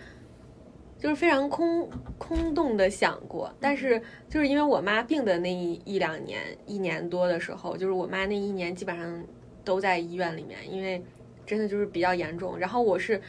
[1.00, 9.24] 就是非常空空洞的想过，但是就是因为我妈病的那一一两年，一年多的时候，就是我妈那一年基本上
[9.64, 11.04] 都在医院里面，因为。
[11.46, 13.20] 真的就是比较严重，然后我是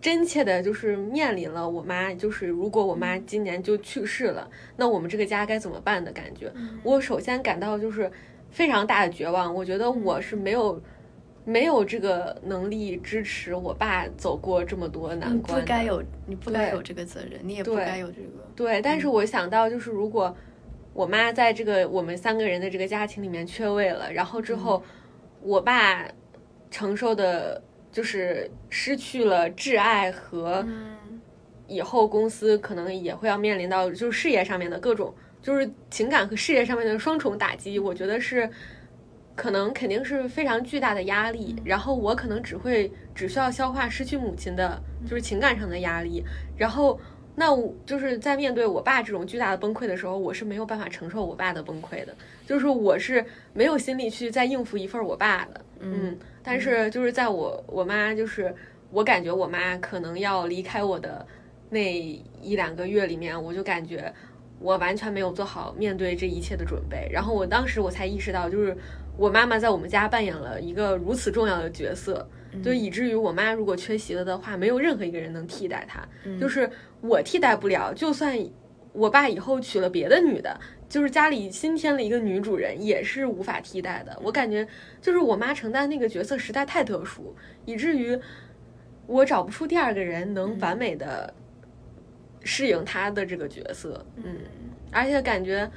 [0.00, 6.50] 真切的，就是面临了我妈，就是如果我妈今年就去世了，那我们这个家该怎么办的感觉。
[6.82, 8.10] 我首先感到就是
[8.50, 10.82] 非常大的绝望，我觉得我是没有
[11.44, 15.60] 没有这个能力支持我爸走过这么多难关。
[15.60, 18.28] 不该有，你不该有这个责任，你也不该有这个。
[18.56, 20.36] 对，但是我想到就是如果
[20.92, 24.82] 我妈在这个我们三个人的这个家庭里面缺位了，然后之后
[25.40, 26.06] 我爸。
[26.70, 30.66] 承受的就是失去了挚爱和
[31.68, 38.50] 以后公司可能也会要面临到就是事业上面的各种就是情感和事业上面的双重打击，我觉得是
[39.36, 41.56] 可能肯定是非常巨大的压力。
[41.64, 46.24] 然后我可能只会只需要消化失去母亲的就是情感上的压力，
[46.56, 46.98] 然后
[47.36, 52.14] 那我就是在面对我爸这种巨大的崩溃的时候，我是没有办法承受我爸的崩溃的，
[52.46, 58.54] 就是我是没有心力去再应付一份我爸的，嗯，但是就是在我我妈就是
[58.92, 61.26] 我感觉我妈可能要离开我的
[61.70, 61.92] 那
[62.40, 64.12] 一两个月里面，我就感觉
[64.60, 68.76] 我完全没有做好面对这一切的准备，然后我当时我才意识到，就是
[69.16, 72.28] 我妈妈在我们家扮演了一个如此重要的角色。
[72.62, 76.06] 就以至于我妈如果缺席了的话，没有任何一个人能替代她，
[76.40, 77.92] 就是我替代不了。
[77.92, 78.38] 就算
[78.92, 80.56] 我爸以后娶了别的女的，
[80.88, 84.16] 就是家里新添了一个女主人，也是无法替代的。
[84.22, 84.64] 我感觉
[85.00, 87.34] 就是我妈承担那个角色实在太特殊，
[87.64, 88.16] 以至于
[89.08, 91.34] 我找不出第二个人能完美的
[92.44, 94.06] 适应她的这个角色。
[94.14, 94.36] 嗯，
[94.92, 95.68] 而且感觉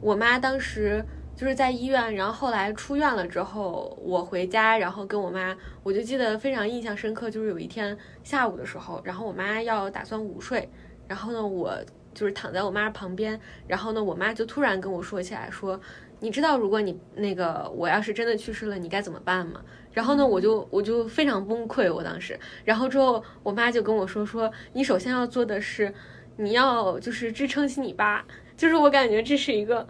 [0.00, 1.04] 我妈当时。
[1.36, 7.28] 就是在医院，然后后来出院了之后，我回家，然后跟我妈，我就记得非常印象深刻。
[7.28, 10.68] 就是有一天下午的时候，然后我妈要打算午睡，
[11.08, 11.76] 然后呢，我
[12.14, 15.78] 就是躺在我妈旁边，然后呢，我妈就突然跟我说起来，说
[16.20, 19.60] 你知道如果你那个我要是真的去世了，你该怎么办吗？
[19.92, 25.92] 然后呢，我就我就非常崩溃，我当时，然后之后我妈就跟我说说，你首先要做的是，
[26.36, 28.24] 你要就是支撑起你爸，
[28.56, 29.84] 就是我感觉这是一个。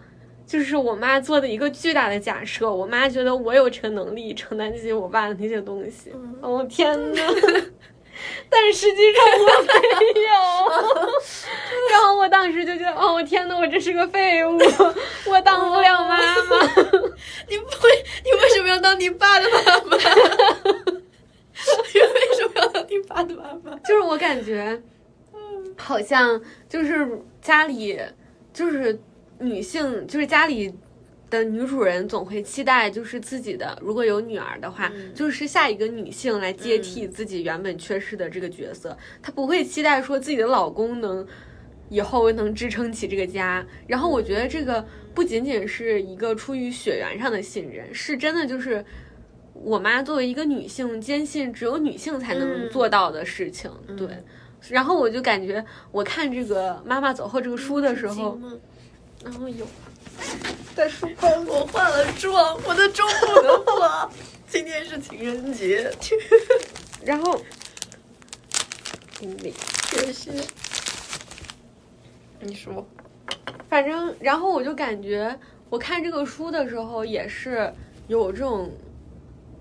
[0.45, 6.11] 就是我妈做的一个巨大的假设，我妈觉得我有这个能力承担起我爸的那些东西。
[6.41, 7.21] 哦天呐，
[8.49, 9.73] 但实际上我没
[10.21, 10.29] 有。
[11.91, 14.55] 然后我当时就觉得，哦我天呐，我这是个废物，
[15.27, 16.61] 我当不了妈妈。
[17.49, 17.89] 你不会，
[18.23, 19.57] 你为什么要当你爸的妈
[19.89, 19.97] 妈？
[19.97, 20.03] 你
[21.99, 23.75] 为什么要当你爸的妈妈？
[23.83, 24.79] 就是我感觉，
[25.75, 26.39] 好像
[26.69, 27.99] 就是家里
[28.53, 28.99] 就是。
[29.39, 30.73] 女性就是家里
[31.29, 38.97] 的女主人，总会期待就是自己的，如果有女儿的话，就是下一个女性来接替自己原本缺失的这个角色。
[39.21, 41.25] 她不会期待说自己的老公能
[41.89, 43.65] 以后能支撑起这个家。
[43.87, 48.85] 然后我觉得这个不仅仅是一个出于血缘上的信任，是真的就是
[49.53, 53.69] 我妈作为一个女性，坚信只有女性才能做到的事情。
[53.97, 54.07] 对。
[54.69, 58.39] 然后我就感觉我看这个《妈妈走后》这个书的时候。
[59.25, 59.65] 然后有
[60.75, 64.07] 在书包，我化了妆，我的妆不能化。
[64.47, 65.91] 今天是情人节，
[67.03, 67.41] 然后，
[69.19, 70.31] 谢谢。
[72.39, 72.87] 你说，
[73.67, 75.35] 反正然后我就感觉，
[75.71, 77.73] 我看这个书的时候也是
[78.07, 78.71] 有这种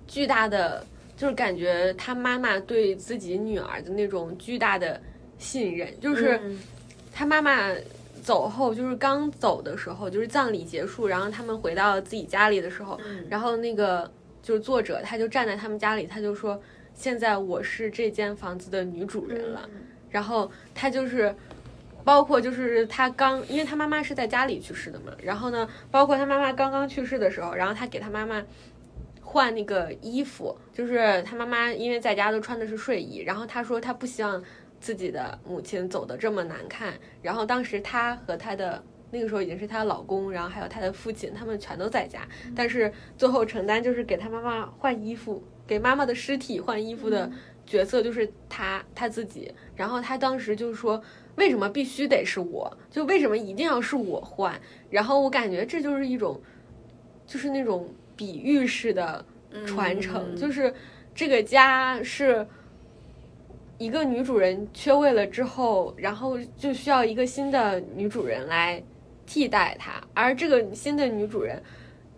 [0.06, 0.86] 巨大的，
[1.16, 5.00] 就是感觉他妈妈对自己女儿的那种巨大的
[5.38, 6.38] 信任，就是
[7.10, 7.70] 他妈妈。
[8.24, 12.98] 走后就是刚走的时候，就是葬礼结束，然后他们回到自己家里的时候，
[13.28, 14.10] 然后那个
[14.42, 16.58] 就是作者他就站在他们家里，他就说
[16.94, 19.68] ：“现在我是这间房子的女主人了。”
[20.08, 21.34] 然后他就是，
[22.02, 28.42] 包括就是他刚，因为他妈妈是在家里去世的嘛，然后呢，包括他妈妈刚刚去世的时候，然后他给他妈妈
[29.20, 34.42] 换那个衣服，就是他妈妈因为在家都穿的是睡衣，然后他说他不希望。
[34.84, 47.32] 自己的母亲走的这么难看，然后当时她和她的那个时候已经是她的老公，然后还有她的父亲，他们全都在家，但是最后承担就是给她妈妈换衣服，给妈妈的尸体换衣服的
[47.64, 51.02] 角色就是她她自己，然后她当时就说
[51.36, 54.60] 为什么必须得是我，就为什么一定要是我换，
[54.90, 56.38] 然后我感觉这就是一种，
[57.26, 59.24] 就是那种比喻式的
[59.66, 60.74] 传承，就是
[61.14, 62.46] 这个家是。
[63.76, 68.82] 一个女主人缺位了之后，然后就需要一个新的女主人来
[69.26, 71.62] 替代她，而这个新的女主人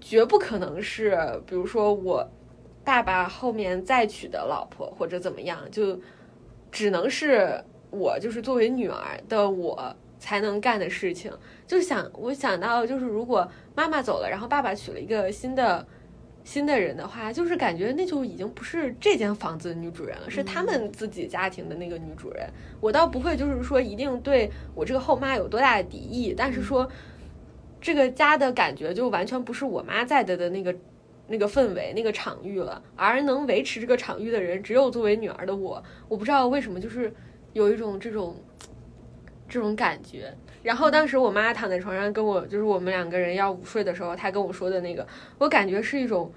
[0.00, 2.28] 绝不可能是，比如说我
[2.84, 5.98] 爸爸后面再娶的老婆或者怎么样，就
[6.70, 7.58] 只能是
[7.90, 11.32] 我，就是作为女儿的我才能干的事情。
[11.66, 15.86] 就想我想到，就是如果妈妈走了，然后爸爸娶了一个新的。
[16.46, 22.48] 新的人的话，就是感觉那就已经不是这间房子的女主人了，是他们自己家庭的那个女主人。
[22.80, 26.88] 我倒不会，就是说一定对我这个后妈有多大的敌意，但是说
[27.80, 30.72] 这个家的感觉就完全不是我妈在的的那个
[31.26, 32.80] 那个氛围、那个场域了。
[32.94, 35.82] 而能维持这个场域的人，只有作为女儿的我。
[36.08, 37.12] 我不知道为什么，就是
[37.54, 38.36] 有一种这种
[39.48, 40.32] 这种感觉。
[40.66, 45.06] 然后当时我妈躺在床上跟我，就是我们两个人要午睡的时候，她跟我说的那个，
[45.38, 46.32] 我感觉是一种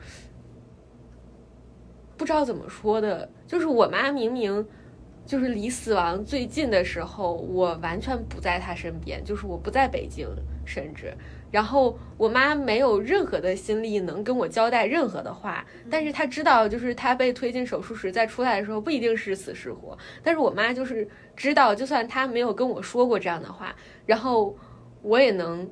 [2.16, 4.64] 不知道怎么说的，就是我妈明明
[5.26, 10.28] 就是离死亡最近的时候，我完全不在她身边，就是我不在北京，
[10.64, 11.12] 甚至，
[11.52, 19.98] 然后我妈没有任何的心力能跟我交代任何的话，但是她知道，就是她被推进手术室再出来的时候不一定是死是活。
[20.22, 23.76] 但是我妈就是知道，就算她没有跟我说过这样的话，
[24.06, 24.56] 然后
[25.02, 25.68] 我也能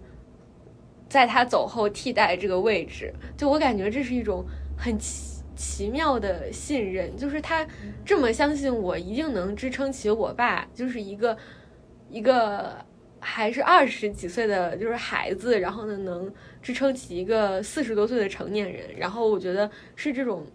[1.07, 3.13] 在她走后替代这个位置。
[3.37, 4.43] 就我感觉这是一种
[4.75, 7.67] 很奇奇妙的信任，就是她
[8.03, 11.37] 这么相信我一定能支撑起我爸，就是一个
[12.09, 12.83] 一个。
[13.29, 20.45] 还是二十几岁的就是孩子，然后呢，能支撑起一个四十多岁的成年人，然后我觉得是这种，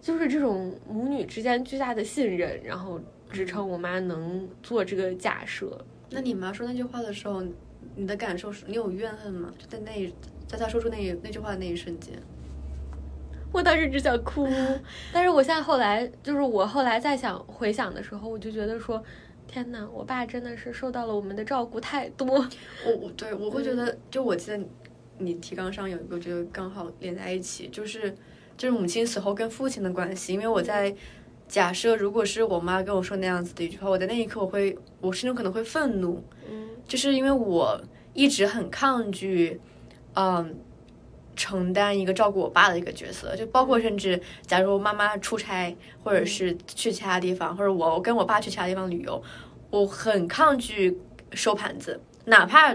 [0.00, 5.80] 就是这种母女之间巨大的信任，然后支撑我妈能做这个假设。
[6.10, 7.40] 那你妈说那句话的时候，
[7.94, 9.54] 你的感受是你有怨恨吗？
[9.56, 10.12] 就在那，
[10.48, 12.14] 在她说出那那句话的那一瞬间，
[13.52, 14.48] 我当时只想哭，
[15.14, 19.00] 但是我现在后来，就是我后来再想回想的时候，我就觉得说。
[19.48, 22.26] 天哪，我爸真的是受到了我们的照顾太多。
[22.86, 24.60] 我我对我会觉得，就我记得
[25.16, 28.14] 你提纲上有一个，觉得刚好连在一起，就是
[28.56, 30.34] 就是母亲死后跟父亲的关系。
[30.34, 30.94] 因为我在
[31.48, 36.22] 假设，如果是我妈跟我说那样子的一句话，我在那一刻我会，我甚至可能会愤怒。
[36.48, 37.80] 嗯，就是因为我
[38.12, 39.58] 一直很抗拒，
[40.14, 40.54] 嗯，
[41.38, 49.22] 承担一个照顾我爸的一个角色，就包括甚至假如妈妈出差，或者是去其他地方，或者我跟我爸去其他地方旅游。
[49.70, 50.98] 我很抗拒
[51.32, 52.74] 收盘子，哪怕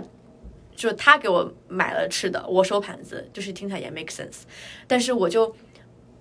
[0.75, 4.43] 就他给我买了吃的，我收盘子，就是听起来也 make sense。
[4.87, 5.53] 但是我就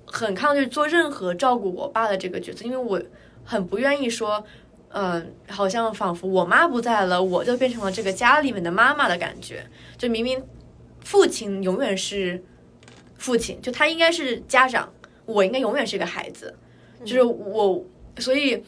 [0.04, 3.00] 很抗拒做任何照顾我爸的这个角色，因为我
[3.44, 4.44] 很不愿意说，
[4.88, 9.64] 嗯，好像仿佛我妈不在了，我就变成了这个家里面的妈妈的感觉。
[9.96, 10.42] 就明明
[11.04, 12.42] 父亲永远是
[13.18, 14.92] 父亲，就他应该是家长，
[15.26, 16.54] 我应该永远是个孩子，
[17.04, 17.84] 就是我，
[18.18, 18.62] 所以。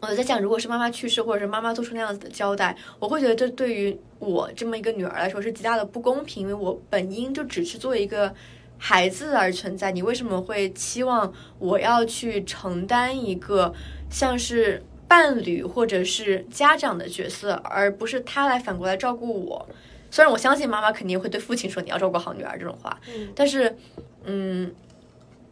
[0.00, 8.32] 我在想，如果是妈妈去世，或者是妈妈做出那样子的交代，我会觉得这对于我这么一个女儿来说是极大的不公平，因为我本应就只是作为一个
[8.78, 9.90] 孩子而存在。
[9.90, 13.74] 你为什么会期望我要去承担一个
[14.08, 19.68] 像是伴侣或者是家长的角色，而不是他来反过来照顾我？
[20.10, 22.98] 虽然我相信妈妈肯定会对父亲说你要照顾好女儿这种话，
[23.34, 23.76] 但是，
[24.24, 24.74] 嗯，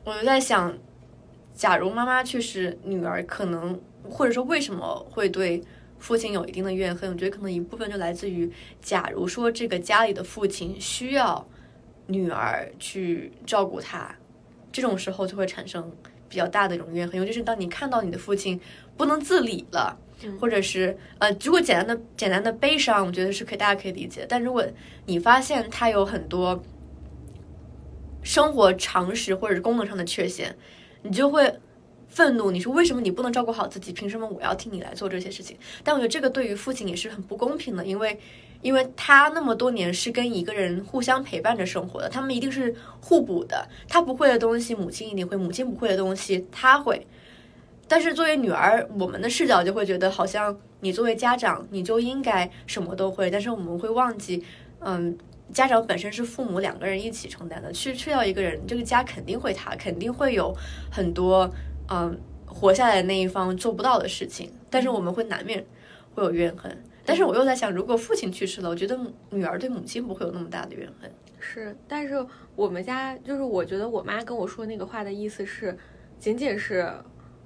[0.05, 0.77] 我就在想，
[1.55, 3.81] 假如妈妈去世，女儿可能。
[4.09, 5.61] 或者说为什么会对
[5.99, 7.11] 父亲有一定的怨恨？
[7.11, 8.49] 我觉得可能一部分就来自于，
[8.81, 11.45] 假如说这个家里的父亲需要
[12.07, 14.15] 女儿去照顾他，
[14.71, 15.91] 这种时候就会产生
[16.29, 17.19] 比较大的一种怨恨。
[17.19, 18.61] 尤其是当你看到你的父亲
[18.97, 19.99] 不能自理了，
[20.41, 24.27] 或者是呃，如果简单的简单的悲伤，我觉得是可以大家可以理解。
[24.29, 24.65] 但如果
[25.07, 26.63] 你发现他有很多
[28.23, 30.57] 生活常识或者是功能上的缺陷，
[31.03, 31.61] 你就会。
[32.09, 33.93] 愤怒，你说为什么你不能照顾好自己？
[33.93, 35.55] 凭什么我要替你来做这些事情？
[35.83, 38.19] 但我觉得这个对于父亲也是很不公平的，因为，
[38.63, 43.69] 因为他那么多年是跟一个人互相陪伴着生活的，他们一定是互补的。
[43.87, 47.07] 他不会的东西，母亲一定会；母亲不会的东西，他会。
[47.89, 53.31] 但是作为女儿，我们的视角就会觉得，好像你作为家长，你就应该什么都会。
[53.31, 54.45] 但是我们会忘记，
[54.81, 55.17] 嗯，
[55.53, 57.73] 家长本身是父母两个人一起承担的。
[57.73, 60.55] 去去掉一个人，这个家肯定会塌，肯定会有
[60.91, 61.51] 很多。
[61.89, 65.65] 嗯，活下来的那一方做不到的事情，但是我们会难免
[66.15, 66.77] 会有怨恨。
[67.05, 68.99] 但是我又在想，如果父亲去世了，我觉得
[69.31, 71.09] 女儿对母亲不会有那么大的怨恨。
[71.39, 72.15] 是，但是
[72.57, 75.79] 我们家就是，我觉得我妈跟我说那个话的意思是，
[76.19, 76.93] 仅仅是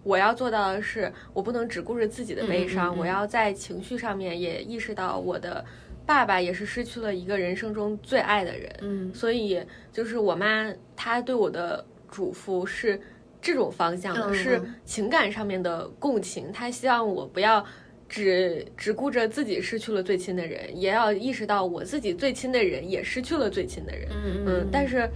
[0.03, 5.65] 我要做到的是，我不能只顾着自己的悲伤，我要在情绪上面也意识到我的
[6.07, 8.77] 爸爸也是失去了一个人生中最爱的人。
[8.81, 9.61] 嗯，所以
[9.93, 13.01] 就是我妈她对我的嘱咐是。
[13.43, 17.65] 这种方向的是情感上面的共情，她希望我不要
[18.07, 24.09] 只只顾着自己失去了最亲的人，也要意识到我自己最亲的人也失去了最亲的人。
[24.11, 24.69] 嗯嗯。
[24.71, 25.09] 但是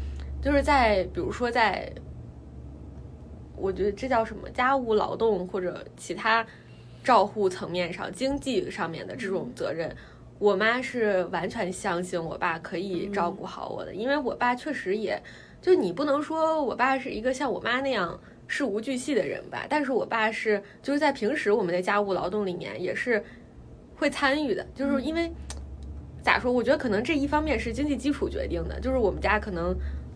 [0.42, 1.92] 就是在比如说在，
[3.56, 6.46] 我觉得这叫什么家务劳动或者其他
[7.02, 9.94] 照护层面上、经济上面的这种责任，
[10.38, 15.22] 我妈是完全相信我爸可以照顾好我的，因为我爸确实也。
[15.62, 23.24] 就你不能说我爸是一个像我妈那样事无巨细的人吧，但是我爸是就是在平时我们的家务劳动里面也是
[23.96, 25.32] 会参与的，就是因为
[26.22, 26.52] 咋说？
[26.52, 29.74] 我觉得可能这一方面是经济基础决定的，就是我们家可能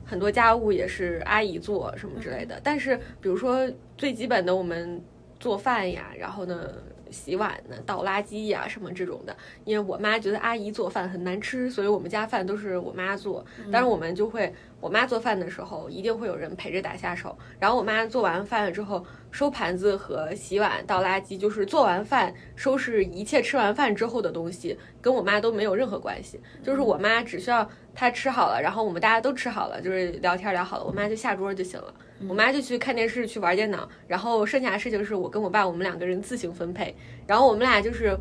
[0.09, 4.99] 很多家务也是阿姨做什么之类的，但是比如说最基本的我们
[5.39, 6.73] 做饭呀，然后呢
[7.11, 9.37] 洗碗呢、倒垃圾呀、什么这种的。
[9.65, 13.45] 因为我妈觉得阿姨做饭很难吃，所以我们家饭都是我妈做。
[13.71, 17.37] 但是我们就会，我妈做饭的时候一定会有人陪着打下手。
[17.59, 26.41] 然后我妈做完饭了之后，收盘子和洗碗、倒垃圾，就是做完饭收拾一切吃完饭之后的东西，跟我妈都没有任何关系。
[26.63, 31.95] 就是我妈只需要她吃好了，然后我们大家都吃好了，就是聊天聊好了，我妈就下桌就行了。
[32.27, 36.95] 我妈就去看电视、去玩电脑，然后剩下的事情是我跟我爸我们两个人自行分配。
[37.27, 38.17] 然后我们俩就是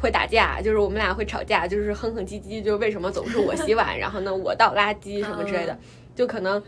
[0.00, 5.78] 会打架，就是我们俩会吵架，就是哼哼唧唧，就是为什么总是我洗碗，然后呢我倒垃圾什么之类的，
[6.14, 6.62] 就可能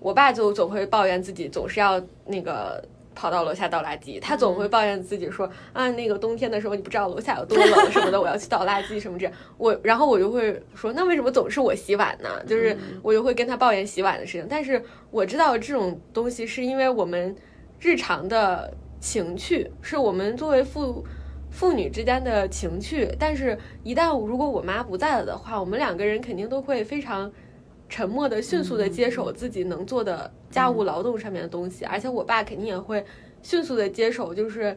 [0.00, 2.82] 我爸就总会抱怨自己总是要那个。
[3.18, 9.34] 跑到楼下倒垃圾，他总会抱怨自己说啊，那个冬天的时候你不知道楼下有多冷什么的，我要去倒垃圾什么这样。
[9.56, 12.28] 我然后我就会说，那为什么总是我洗碗呢？
[12.46, 14.46] 就是我就会跟他抱怨洗碗的事情。
[14.48, 17.34] 但是我知道这种东西是因为我们
[17.80, 21.04] 日常的情趣，是我们作为父
[21.50, 23.12] 父女之间的情趣。
[23.18, 27.32] 但是，一旦如果我妈不在了的话，我们两个人肯定都会非常。
[27.90, 33.04] 沉默的、迅速的接手自己能做的家务劳动上面的东西，而且我爸肯定也会
[33.42, 34.76] 迅速的接手，就是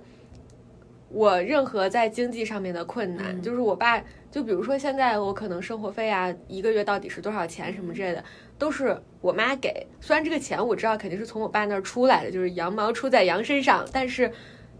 [1.10, 8.24] 我任何在经济上面的困难，就是我爸，就比如说现在我可能生活费啊，一个月到底是多少钱什么之类的，
[8.58, 9.88] 都是我妈给。
[10.00, 14.32] 虽然这个钱我知道肯定是从我爸那儿出来的，就是羊毛出在羊身上，但是。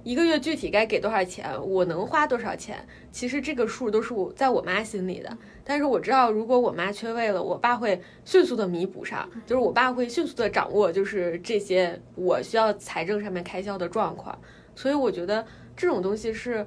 [0.04, 2.84] 一个月具体该给多少钱，我能花多少钱？
[3.12, 5.38] 其实这个数都是我在我妈心里的。
[5.64, 14.38] 但是我知道，如果我妈缺位了，我爸会迅速的弥补上，就是我爸会迅速的掌握，就是这些我需要财政上面开销的状况。
[14.76, 15.46] 所以我觉得
[15.76, 16.66] 这种东西是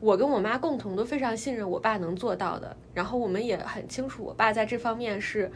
[0.00, 2.76] 我跟我妈共同都非常信任我爸能做到的。
[2.92, 5.50] 然后我们也很清楚，我爸在这方面是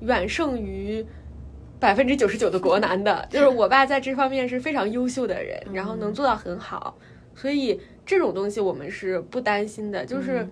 [0.00, 1.06] 远胜于。
[1.82, 6.96] 百分之九十九的国男的，就是我爸在这方面是非常优秀的人，然后能做到很好，
[7.34, 10.06] 所以这种东西我们是不担心的。
[10.06, 10.46] 就是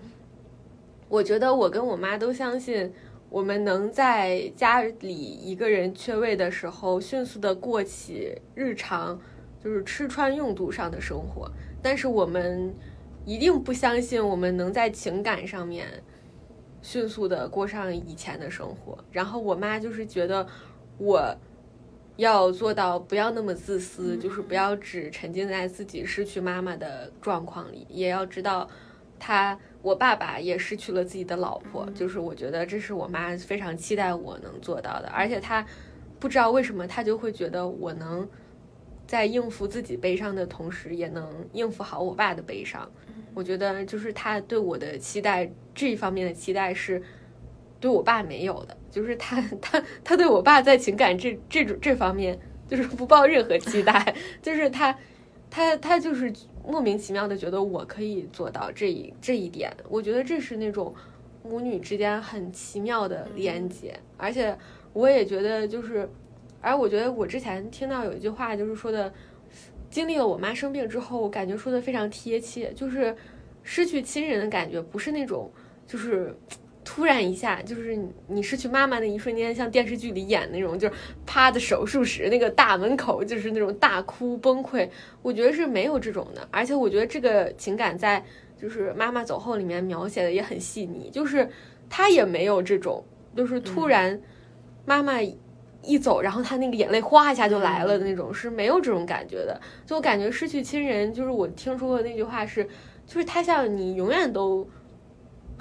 [1.07, 2.91] 我觉得我跟我妈都相信，
[3.29, 9.17] 我们能在家里一个人缺位的时候，迅速的过起日常
[9.63, 11.49] 就是吃穿用度上的生活。
[11.81, 12.75] 但是我们
[13.23, 15.87] 一定不相信我们能在情感上面
[16.81, 18.97] 迅速的过上以前的生活。
[19.13, 20.45] 然后我妈就是觉得。
[21.01, 21.35] 我
[22.15, 28.69] 要做到不要那么自私，就是不要只沉浸在自己失去妈妈的状况里，也要知道，
[29.17, 35.65] 他我爸爸也失去了自己的老婆，就是我觉得这是我妈非常期待我能做到的，而且他
[36.19, 38.29] 不知道为什么他就会觉得我能
[39.07, 42.87] 在应付自己悲伤的同时，也能应付好我爸的悲伤。
[43.33, 47.01] 我觉得就是他对我的期待这一方面的期待是
[47.81, 48.77] 对我爸没有的。
[48.89, 54.13] 就是他，他，他对我爸在情感这这种这方面，就是不抱任何期待。
[54.43, 54.93] 就是他，
[55.49, 56.31] 他，他就是
[56.67, 59.73] 莫名其妙的觉得我可以做到这一这一点。
[59.87, 60.93] 我觉得这是那种
[61.41, 63.97] 母女之间很奇妙的连接。
[64.17, 64.53] 而且
[64.91, 66.09] 我也觉得，就是，
[66.59, 69.13] 而我觉得我之前听到有一句话，就是说的，
[69.89, 72.73] 经历了我妈生病之后，我感觉说的非常贴切。
[72.73, 73.15] 就是
[73.63, 75.49] 失去亲人的感觉，不是那种，
[75.87, 76.35] 就是。
[76.83, 80.93] 突然一下，就是你失去妈妈那一瞬间，像电视剧里演那种，就是
[81.27, 84.89] 趴在手术室那个大门口，就是那种大哭崩溃。
[85.21, 88.23] 我觉得是没有这种的，而且我觉得这个情感在
[88.59, 91.47] 就是妈妈走后里面描写的也很细腻，就是
[91.87, 93.03] 他也没有这种，
[93.35, 94.19] 就是突然
[94.83, 95.21] 妈妈
[95.83, 99.61] 一走，然后他那个眼泪哗一下就来了的那种，是没有这种感觉的。
[99.85, 102.67] 就我感觉失去亲人，就是我听说的那句话是，
[103.05, 104.67] 就是他像你永远都。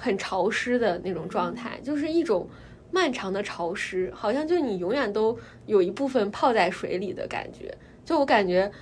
[0.00, 2.48] 很潮湿的那种状态，就是一种
[2.90, 7.76] 漫长的潮湿，好像就你永远都有一部分泡在水里的感觉。
[8.02, 8.72] 就我感觉，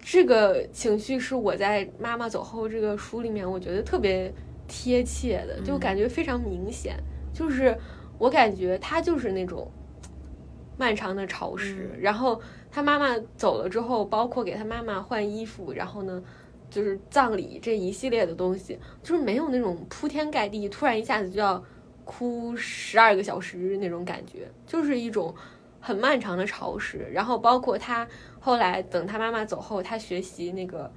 [0.00, 4.34] 这个情绪是我在妈妈走后这个书里面，我觉得特别
[4.66, 6.96] 贴切的，就感觉非常明显。
[7.32, 7.78] 就是
[8.18, 9.70] 我感觉他就是那种
[10.76, 12.40] 漫长的潮湿，然后
[12.72, 16.20] 他妈妈走了之后，包括给他妈妈换衣服，然后呢。
[16.70, 21.62] 就是葬礼这一系列的东西，就是没有那种铺天盖地，突然一下子就要
[22.04, 25.34] 哭十二个小时那种感觉，就是一种
[25.80, 27.08] 很漫长的潮湿。
[27.12, 28.06] 然后包括他
[28.38, 30.90] 后来等他妈妈走后，他学习那个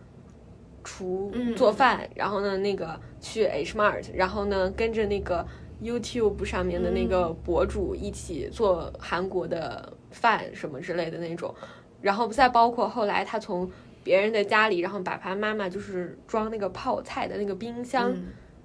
[0.83, 5.45] 厨做饭，然后呢那个去 H Mart，然后呢跟着那个
[5.81, 11.55] YouTube 上面的那个博主一起做韩国的饭什么之类的那种，
[12.01, 13.71] 然后再包括后来他从。
[14.03, 18.13] 别人的家里，然后把他妈妈就是装那个泡菜的那个冰箱，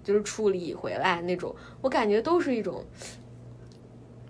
[0.03, 2.85] 就是处理回来那种，我感觉都是一种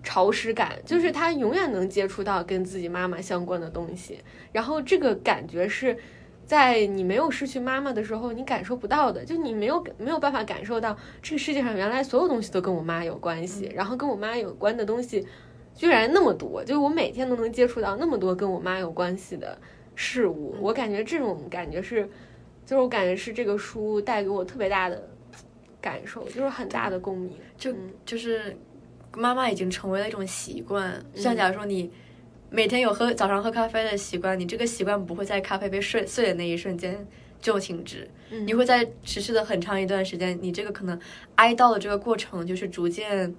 [0.03, 4.19] 潮湿感，就是他永远能接触到跟自己妈妈相关的东西，
[4.51, 5.97] 然后这个感觉是
[6.45, 15.27] 在你没有失去妈妈的时候，你感受不到的，就你没有没有办法感受到这个世界上原来所有东西都跟我妈有关系，然后跟我妈有关的东西
[15.75, 19.59] 居然那么多，就是我每天都能接触到那么多跟我妈有关系的
[19.97, 22.09] 事物，我感觉这种感觉是，
[22.65, 25.09] 就是我感觉是这个书带给我特别大的
[25.81, 27.73] 感受，就是很大的共鸣，就
[28.05, 28.55] 就是
[29.13, 31.91] 妈妈已经成为了一种习惯，像假如说你。
[32.49, 37.05] 每天有喝早上喝咖啡的习惯，你这个习惯不会在咖啡杯碎碎的那一瞬间
[37.41, 38.09] 就停止，
[38.45, 40.97] 你会在持续的很长一段时间，你这个可能
[41.35, 43.35] 哀悼的这个过程就是逐渐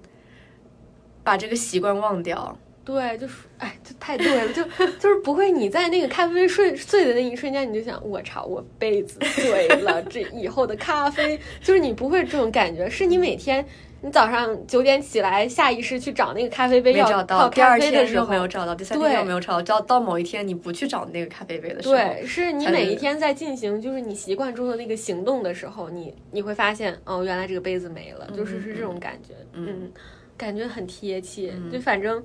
[1.23, 2.55] 把这个习惯忘掉。
[2.85, 4.63] 对，就是哎，就太对了，就
[4.99, 13.65] 就是不会你在那个咖啡睡碎碎的那一瞬间，你就想我操，我杯子碎了，这以后的咖啡就是你不会这种感觉，是你每天。
[14.01, 29.91] 你早上九点起来，下意识去找那个咖啡杯，要泡咖啡的时候没有找到，第三天又没有找到，到到某一天你不去找那个咖啡杯的时候，对，是你每一天在进行，就是你习惯中的那个行动的时候，你你会发现，哦，原来这个杯子没了，就是是这种感觉，嗯，
[30.37, 31.51] 感觉很贴切。
[31.69, 32.23] 就反正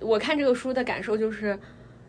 [0.00, 1.58] 我看这个书的感受就是。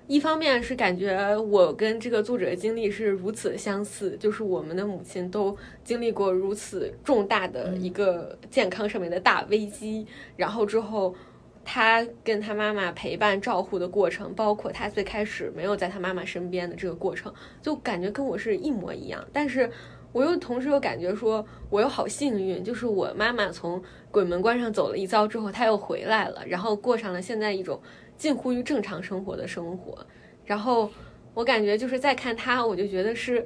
[0.07, 11.15] 一方面是感觉我跟这个作者的经历是如此相似，就是我们的母亲都经历过如此重大的一个健康上面的大危机，然后之后
[11.63, 19.25] 他跟他妈妈陪伴照护的过程，包括他最开始没有在他妈妈身边的这个过程，就感觉跟我是一模一样。
[19.31, 19.71] 但是
[20.11, 23.81] 我又同时又感觉说，我又好幸运，就是我妈妈从
[24.11, 27.81] 鬼门关上走了一遭之后，他又回来了，然后过上了现在一种。
[28.17, 29.97] 近乎于正常生活的生活，
[30.45, 30.87] 然后
[31.33, 33.43] 我感觉就是在看他，我就觉得是，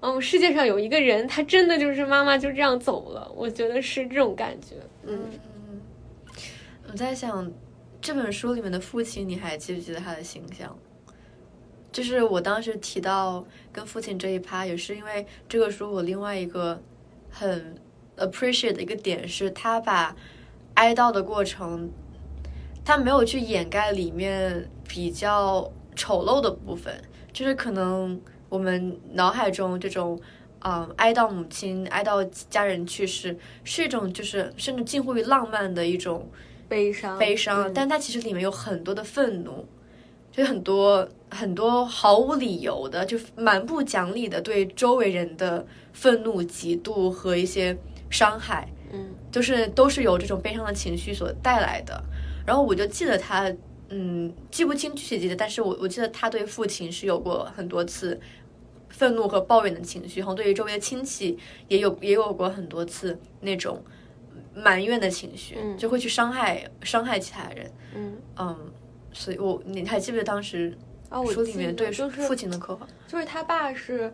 [0.00, 4.74] 嗯，世界上有一个人，他真的就是妈妈就这样走了，我觉得是这种感觉。
[5.06, 5.20] 嗯，
[6.90, 7.48] 我在想
[8.00, 10.76] 这本书里面的父亲，你还记不记得他的形象？
[11.92, 16.82] 就是我当时提到跟父亲这一趴，也是因为这个书我另外一个
[17.30, 17.76] 很
[18.20, 20.14] appreciate 的一个点是，他把
[20.74, 21.90] 哀悼的过程。
[22.82, 26.92] 他没有去掩盖里面比较丑陋的部分，
[27.30, 28.18] 就是可能
[28.48, 30.18] 我们脑海中这种，
[30.60, 36.28] 嗯，哀悼母亲、哀悼家人去世，是一种就是甚至近乎于浪漫的一种
[36.68, 37.18] 悲伤。
[37.18, 39.66] 悲伤，但它其实里面有很多的愤怒，
[40.32, 47.76] 就很多很多毫无理由的，就蛮不讲理的对周围人的愤怒、嫉妒和一些
[48.10, 52.02] 伤害，嗯，就是都是由这种悲伤的情绪所带来的。
[52.46, 53.50] 然后我就记得他，
[53.88, 58.20] 嗯，记不清具体记得，但是我我记得他对父亲是有过很多次
[58.88, 61.38] 愤怒和抱怨的情绪，然后对于周围的亲戚
[61.68, 63.82] 也有也有过很多次那种
[64.54, 68.72] 埋怨的情绪，就会去伤害伤害其他人，嗯嗯，
[69.12, 70.76] 所以我你还记不记得当时
[71.32, 72.86] 书里面对父亲的刻画？
[73.06, 74.12] 就是他爸是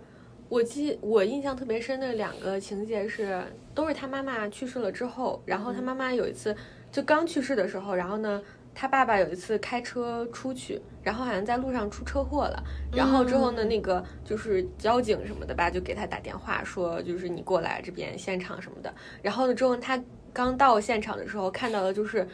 [0.49, 3.43] 我记我印象特别深的两个情节是，
[3.75, 6.55] 都是他妈妈去世了之后，然后他妈妈有一次。
[6.93, 8.41] 就刚去世的时候，然后呢，
[8.75, 18.95] 他爸爸有一次开车出去，然后好像在路上出车祸了，然后之后呢，那个就是交警什么的吧，就给他打电话说，就是你过来这边现场什么的。
[19.21, 22.27] 然后呢，之后他刚到现场的时候，看到的就是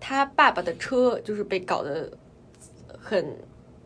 [0.00, 2.10] 他爸爸的车就是被搞得
[2.98, 3.36] 很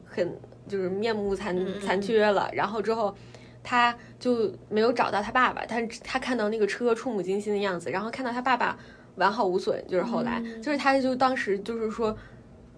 [0.06, 0.34] 很
[0.66, 2.48] 就是面目残残缺了。
[2.54, 3.14] 然后之后
[3.62, 8.78] 他就没有找到他爸爸，他他看到那个车触目惊心的样子，然后看到他爸爸。
[9.16, 12.16] 完好无损，就是后来，就是他就当时就是说，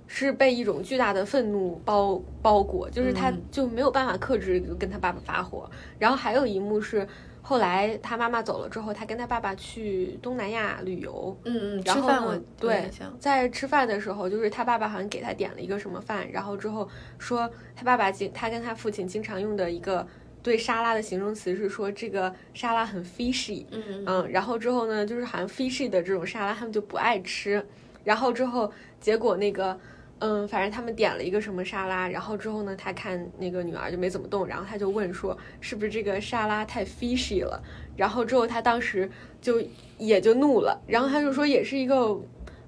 [0.08, 5.70] 是被一种巨大的愤怒包包裹，就是他就没有办法克制，就跟他爸爸发火。
[5.96, 7.06] 然后还有一幕是
[7.40, 20.04] 后来他妈妈走了之后，他跟他爸爸去东南亚旅游，嗯嗯，然后对，在吃饭的时候，就是他爸爸好像给他点了一个什么饭，然后之后说他爸爸经他跟他父亲经常用的一个。
[20.44, 24.04] 对沙拉的形容词是说这个沙拉很 fishy，嗯。
[24.06, 27.64] 嗯，然后之后呢，就是好像 fishy 的这种沙拉他们就不爱吃，
[28.04, 28.70] 然后之后
[29.00, 29.80] 结果那个，
[30.18, 37.58] 嗯，反正他们点了一个什么沙拉，然后之后呢，他看那个女儿就没怎么动，然后他就问说是不是这个沙拉太 fishy 了，
[37.96, 39.62] 然后之后他当时就
[39.96, 42.20] 也就怒了，然后他就说也是一个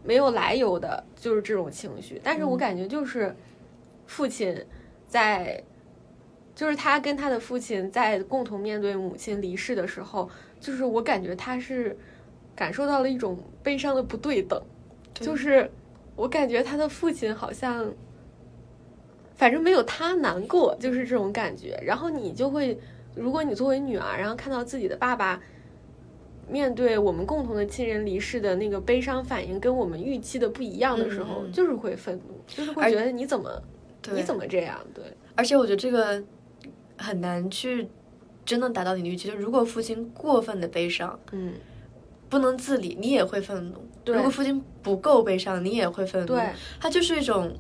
[0.03, 3.37] 没有来由的，就是这种情绪，但是我感觉就是
[4.07, 4.65] 父亲
[5.07, 5.63] 在。
[6.57, 10.27] 就是他跟他的父亲在共同面对母亲离世的时候，
[10.59, 11.95] 就是我感觉他是
[12.55, 14.59] 感受到了一种悲伤的不对等，
[15.13, 15.71] 就是
[16.17, 17.93] 我感觉他的父亲好像，
[19.35, 21.79] 反正没有他难过，就是这种感觉。
[21.85, 22.79] 然后你就会，
[23.15, 25.39] 如果你作为女儿，然后看到自己的爸爸
[26.49, 33.63] 面对我们共同的亲人离世的那个悲伤反应跟我们预期的不一样的时候，就是会愤怒，就是会觉得你怎么
[34.11, 34.81] 你怎么这样？
[34.95, 35.05] 对，
[35.35, 36.25] 而且我觉得这个。
[36.99, 37.89] 很难去
[38.45, 39.29] 真的达到你的预期。
[39.29, 41.55] 就如果父亲过分的悲伤，嗯，
[42.29, 46.27] 不能自理，你也会愤怒；对如果父亲不够悲伤，你也会愤怒。
[46.27, 47.53] 对，它就是一种，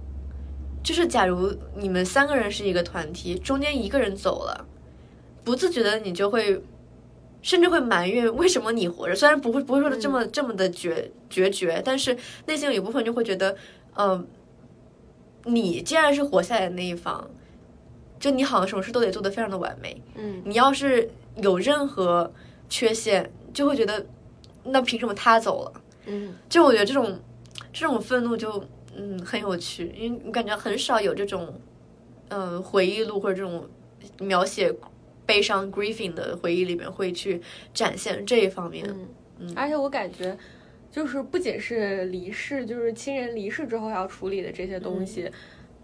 [0.83, 4.67] 就是假如你们三个人是一个团体，中间一个人走了，
[5.45, 6.63] 不自觉的你就会，
[7.43, 9.15] 甚至会埋怨为什么你活着。
[9.15, 12.17] 虽然不会不会说的这么、这么的决决绝，但是
[12.47, 13.57] 内心有一部分就会觉得，
[13.95, 14.25] 呃，
[15.45, 17.29] 你既然是活下来的那一方，
[18.19, 20.01] 就你好像什么事都得做得非常的完美。
[20.15, 22.33] 嗯，你要是有任何
[22.69, 24.07] 缺陷，就会觉得，
[24.65, 25.83] 那凭什么他走了？
[26.07, 27.19] 嗯，就我觉得这种
[27.73, 28.65] 这种愤怒就
[28.97, 31.53] 嗯很有趣，因为我感觉很少有这种
[32.29, 33.69] 嗯、呃回忆录或者这种
[34.21, 34.75] 描写
[35.27, 37.43] 悲伤 grieving 的回忆里面会去
[37.75, 38.87] 展现这一方面。
[39.39, 40.37] 嗯，而且我感觉，
[40.91, 45.31] 就是不仅是离世，就是亲人离世之后要处理的这些东西，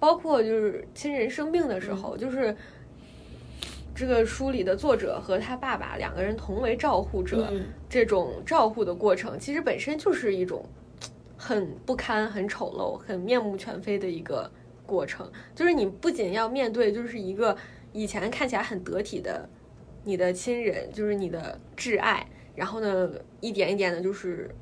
[0.03, 2.57] 包括就是亲人生病的时候，就是
[3.95, 10.65] 这个书里的作者和他爸爸两个人同为照护者，嗯这种照护的过程，其实本身就是一种
[11.37, 14.51] 很不堪、很丑陋、很面目全非的一个
[14.85, 15.31] 过程。
[15.55, 17.57] 就是你不仅要面对，就是一个
[17.93, 19.49] 以前看起来很得体的
[20.03, 22.27] 你的亲人，就是你的挚爱，
[22.57, 23.09] 然后呢，
[23.41, 24.53] 一点一点的，就是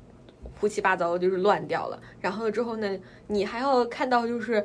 [0.59, 1.99] 胡七八糟，就是乱掉了。
[2.19, 4.63] 然后之后呢，你还要看到，就是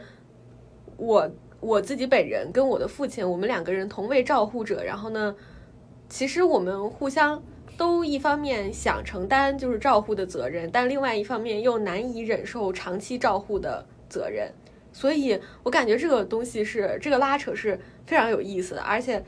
[0.97, 1.31] 我
[1.61, 4.83] 我自己本人跟我的父亲，我们两个人同为照护者。
[4.85, 5.35] 然后呢，
[6.09, 7.43] 其实我们互相
[7.77, 14.51] 都一方面想承担就是照护的责任，但另外一方面又难以忍受长期照护的责任。
[14.93, 19.23] 所以我感觉这个东西是这个拉扯是非常有意思的，而且。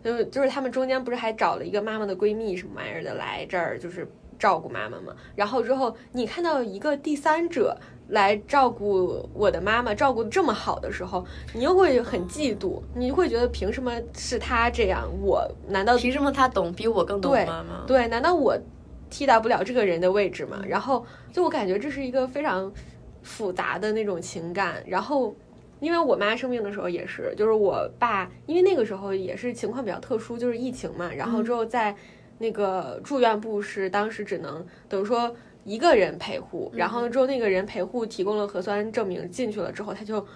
[0.00, 4.08] 就就是他们中间不是还找了一个妈妈的闺蜜什么玩意儿的来这儿，就是
[4.38, 5.12] 照顾妈妈嘛。
[5.34, 7.76] 然后之后你看到一个第三者
[8.08, 15.08] 来照顾我的妈妈，照顾的这么好的时候，你又会很嫉妒，你会觉得凭什么是他这样？
[15.22, 17.84] 我难道凭什么他懂比我更懂对妈妈？
[17.86, 18.08] 对？
[18.08, 18.56] 难道我
[19.08, 20.62] 替代不了这个人的位置吗？
[20.66, 22.72] 然后就我感觉这是一个非常
[23.22, 25.34] 复杂的那种情感，然后。
[25.80, 31.94] 因为我妈生病的时候也是，就是我爸，因为那个时候也是情况比较特殊，就是疫情嘛，然后之后在
[32.38, 35.32] 那个住院部是当时只能等于说
[35.68, 40.26] 一个人陪护，然后之后那个人陪护提供了核酸证明进去了之后，他就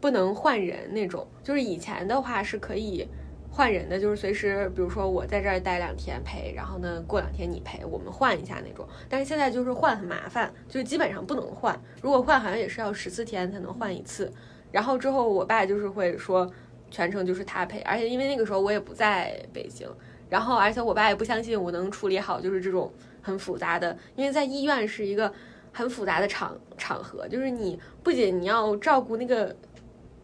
[0.00, 3.08] 不能换人那种，就是以前的话是可以
[3.50, 14.32] 换人的，就是随时比如说我在这儿待两天陪，然后呢过两天你陪，我们换一下那种，但是现在就是换很麻烦，就是基本上不能换，如果换好像也是要十四天才能换一次。
[14.70, 16.50] 然后之后，我爸就是会说，
[16.90, 19.86] 全程就是他陪，而且因为那个时候我也不在北京，
[20.32, 25.30] 然后而且我爸也不相信我能处理好，就是这种很复杂的，因为在医院是一个
[25.72, 29.54] 很复杂的场场合，就是你不仅你要照顾那个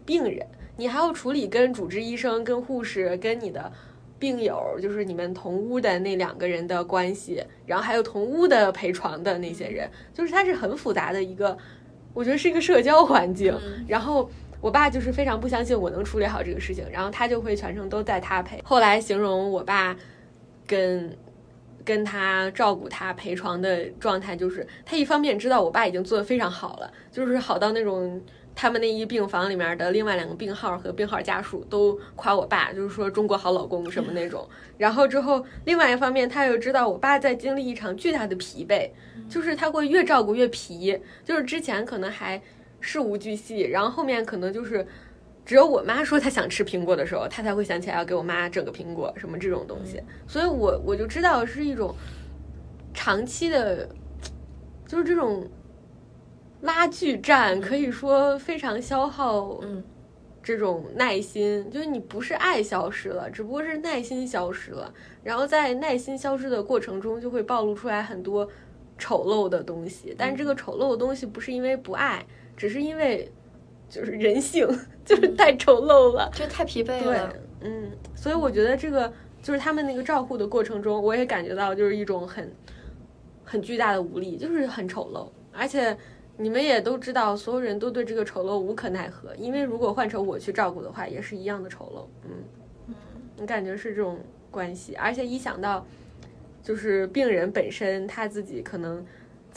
[0.07, 0.47] 病人，
[0.79, 3.71] 你还要处理跟主治医生、跟护士、跟你的
[4.19, 11.55] 病友，就是你们同屋的那两个人的关系，然后还有同屋的陪床的那些人，就是它是很复杂的一个。
[12.15, 13.55] 我觉得是一个社交环境，
[13.87, 14.29] 然后
[14.61, 18.61] 我爸就是非常不相信我能处理好这个事情，然后他就会全程都在他陪。
[18.65, 19.97] 后来形容我爸
[20.67, 21.17] 跟
[21.85, 28.21] 跟他照顾他陪床的状态，就是他一方面知道我爸已经做得非常好了，就是好到那种
[28.55, 34.47] 他们那一病房里面的另外两个病号和病号家属都夸我爸，就是说中国好老公什么那种。
[34.77, 38.91] 然后之后另外一方面，他又知道我爸在经历一场巨大的疲惫。
[39.29, 42.41] 就是他会越照顾越疲，就是之前可能还
[42.89, 44.87] 事无巨细，然后后面可能就是
[45.45, 50.03] 只有我妈说她想吃苹果的时候，她才会想起来要给我妈整个苹果什么这种东西。
[50.27, 51.95] 所以我我就知道是一种
[52.95, 53.87] 长期的，
[54.87, 55.47] 就是这种
[56.63, 59.85] 拉锯战，可以说非常消耗嗯
[60.43, 61.71] 这种耐心。
[61.71, 64.91] 就是你不是爱消失了，只不过是耐心消失了，
[65.23, 68.49] 然后在耐心消失的过程中，就会暴露出来很多。
[69.01, 72.27] 丑陋的东西，但这个丑陋的东西不是因为不爱，
[72.59, 73.31] 只是因为
[73.89, 74.69] 就是人性
[75.05, 79.11] 就是太丑陋了，就太疲惫对了。，嗯，所以我觉得这个
[79.41, 82.53] 就是他们那个照顾的过程中，我也感觉到就是一种很
[83.45, 85.97] 很巨大的无力，就是很丑陋，而且
[86.37, 92.31] 你们也都知道，所有人都对这个丑陋无可奈何，因为如果换成我去照顾的话，也是一样的丑陋，嗯，
[92.89, 92.95] 嗯，
[93.37, 94.19] 你感觉是这种
[94.51, 95.87] 关系，而且一想到。
[96.61, 99.03] 就是病人本身他自己可能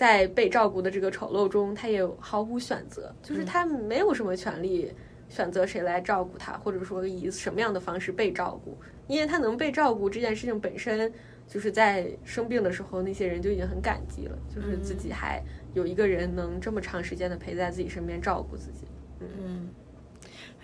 [0.02, 4.92] 在被照顾的这个丑陋中，他也毫无选择，就是他没有什么权利
[5.30, 8.76] 选择谁来照顾他，或者说以什么样的方式被照顾，
[9.08, 11.14] 因为他能被照顾这件事情本身，
[11.48, 15.40] 就是在生病的时候，那些人就已经很感激了，就是自己还
[15.76, 18.88] 有一个人能这么长时间的陪在自己身边照顾自己。
[19.20, 19.70] 嗯，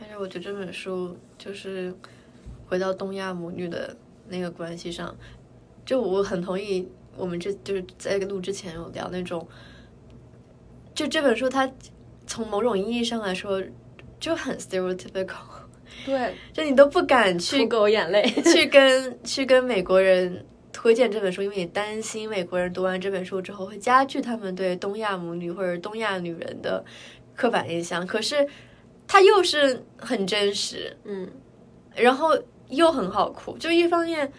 [0.01, 1.93] 而且我觉得这本书就是
[2.65, 3.95] 回到东亚母女的
[4.27, 5.15] 那个关系上，
[5.85, 9.47] 就我很同意我们这就是在录之前有聊那种，
[10.93, 11.69] 就这本书它
[12.25, 13.61] 从某种意义上来说
[14.19, 15.35] 就很 stereotypical，
[16.05, 18.23] 对，就你都不敢去狗眼泪。
[18.43, 26.83] 去跟去跟美国人推荐这本书，因为你担心美国人读完这本书之后会加剧他们对东亚母女或者东亚女人的
[27.35, 28.05] 刻板印象。
[28.05, 28.47] 可是
[29.07, 31.29] 它又是很真实，嗯，
[31.95, 32.37] 然后
[32.69, 33.57] 又很好哭。
[33.57, 34.31] 就一方面，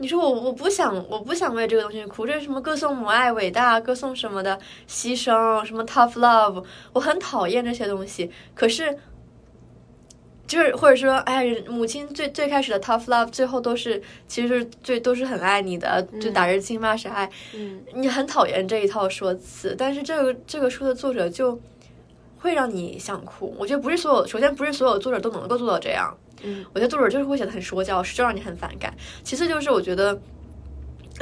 [0.00, 4.58] 你说我我不想我不想为这个东西哭，这是什么歌颂母爱伟大，歌颂什么的
[4.88, 8.28] 牺牲，什么 tough love，我很讨厌这些东西。
[8.54, 8.98] 可是。
[10.46, 17.30] 就是或者说，哎，母亲最最开始的 tough love，最后都是其实最都是很爱你的，就打是亲骂是爱。
[17.54, 21.56] 嗯，你很讨厌这一套说辞，但是这个这个书的作者就
[22.40, 23.54] 会让你想哭。
[23.60, 26.12] 我觉得不是所有，首先不是所有作者都能够做到这样。
[26.42, 28.94] 嗯，我觉得作者就是会写的很说教，就让你很反感。
[29.22, 30.18] 其次就是我觉得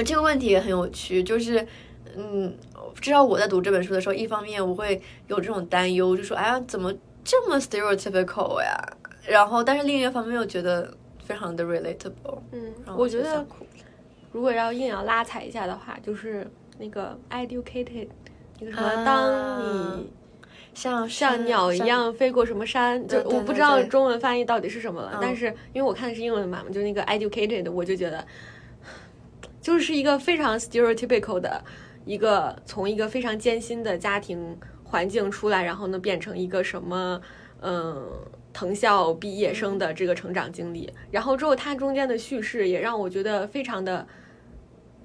[0.05, 1.66] 这个问题也很有趣，就是
[2.16, 2.57] 嗯，
[3.01, 6.93] 至少我在读这本书的时候，一方面我会有这种担忧，就说哎呀，怎么
[7.24, 8.97] 这么 stereotypical 呀？
[9.27, 10.93] 然后，但是另一方面又觉得
[11.24, 12.39] 非常的 relatable。
[12.53, 13.45] 嗯，我觉得
[14.32, 18.09] 如果要硬要拉踩一下的话，就是那个 educated，
[18.59, 20.11] 那个什么，啊当你
[20.79, 25.11] 像像鸟一，样飞过什么山，就我不知道中文翻译到底是什么了。
[25.15, 28.25] 嗯但是因为我看的是英文版嘛，就那个 educated，我就觉得
[29.61, 31.63] 就是一个非常 stereotypical 的
[32.05, 37.21] 一个从一个非常艰辛的家庭环境出来，然后呢变成一个什么
[37.63, 38.09] 嗯。
[38.51, 44.05] 藤校毕业生的这个成长经历，然后之后它中间的叙事也让我觉得非常的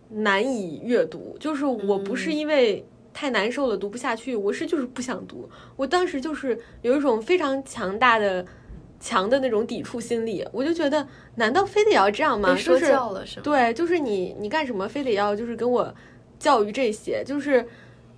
[0.09, 1.37] 难以阅读。
[1.39, 2.83] 就是我不是因为
[3.13, 5.49] 太难受了读不下去，我是就是不想读。
[5.75, 8.45] 我当时就是有一种非常强大的、
[8.99, 12.55] 强的那种抵触心理，我就觉得，难道非得要这样吗？
[12.55, 13.43] 说就是教了是吗？
[13.43, 15.93] 对，就是你你干什么非得要就是跟我
[16.39, 17.23] 教育这些？
[17.25, 17.65] 就是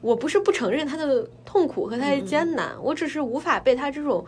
[0.01, 4.25] 我不是不承认他的痛苦和他的艰难，我只是无法被他这种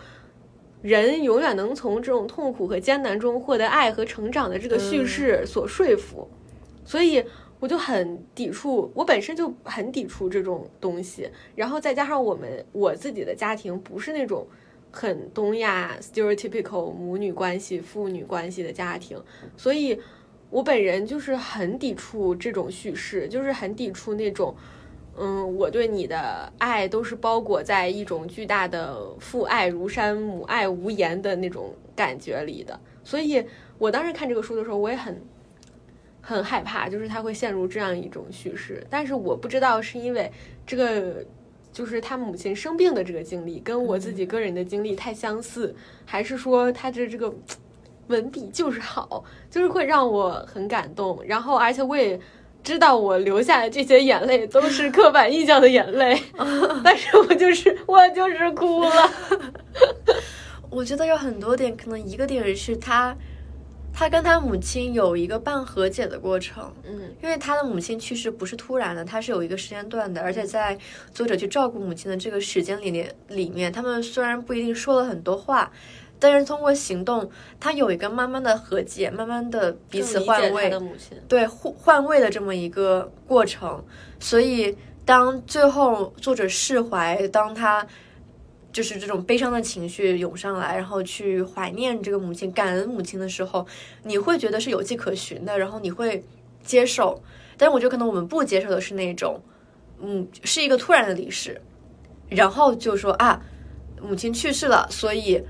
[0.82, 6.28] 人永远能从这种痛苦和艰难中获得爱和成长的这个叙事所说服，
[6.84, 7.24] 所以
[7.60, 14.48] 我就很抵触，我本身就很抵触这种东西，然后再加上我们我自己的家庭不是那种。
[14.90, 19.22] 很东亚 stereotypical 母女关系、父女关系的家庭，
[19.56, 20.00] 所以
[20.50, 24.56] 我本人就是很抵触这种叙事，就是很抵触那种，
[25.18, 32.80] 嗯，我对你的爱都是包裹在一种巨大的父爱如山、母爱无言的那种感觉里的。
[33.04, 33.46] 所以
[33.78, 35.22] 我当时看这个书的时候，我也很
[36.36, 38.86] 很害怕，就是他会陷入这样一种叙事。
[38.90, 40.32] 但是我不知道是因为
[40.66, 41.24] 这个。
[41.74, 45.76] 就是他母亲生病的这个经历跟我自己个人的经历太相似，
[46.06, 47.32] 还是说他的这个
[48.08, 51.24] 文笔就是好，就是会让我很感动。
[51.24, 52.20] 然后，而且我也
[52.64, 56.20] 知道我流下的这些眼泪都是刻板印象的眼泪，
[56.84, 59.12] 但是我就是我就是哭了。
[60.72, 63.16] 我觉得有很多点，可能一个点是他，
[63.98, 66.72] 他跟他母亲有一个半和解的过程。
[66.88, 70.78] 嗯因为他的母亲去世不是突然的，他是有一个时间段的，而且在
[71.12, 75.72] 作者去照顾母亲的这个时间里面，里面他们虽然不一定说了很多话，
[76.20, 77.28] 但是通过行动，
[77.60, 80.72] 他有一个慢慢的和解，慢慢的彼此换位
[81.28, 83.84] 对互换位的这么一个过程。
[84.20, 87.86] 所以当最后作者释怀，当他
[88.78, 93.66] 就是这种悲伤的情绪涌上来，然后去怀念这个母亲、感恩母亲的时候，
[94.04, 96.24] 你会觉得是有迹可循的，然后你会
[96.62, 97.20] 接受。
[97.58, 99.42] 但是我觉得可能我们不接受的是那种，
[100.00, 101.60] 嗯，是一个突然的离世，
[102.30, 103.42] 然后就说啊，
[104.00, 105.44] 母亲去世了，所以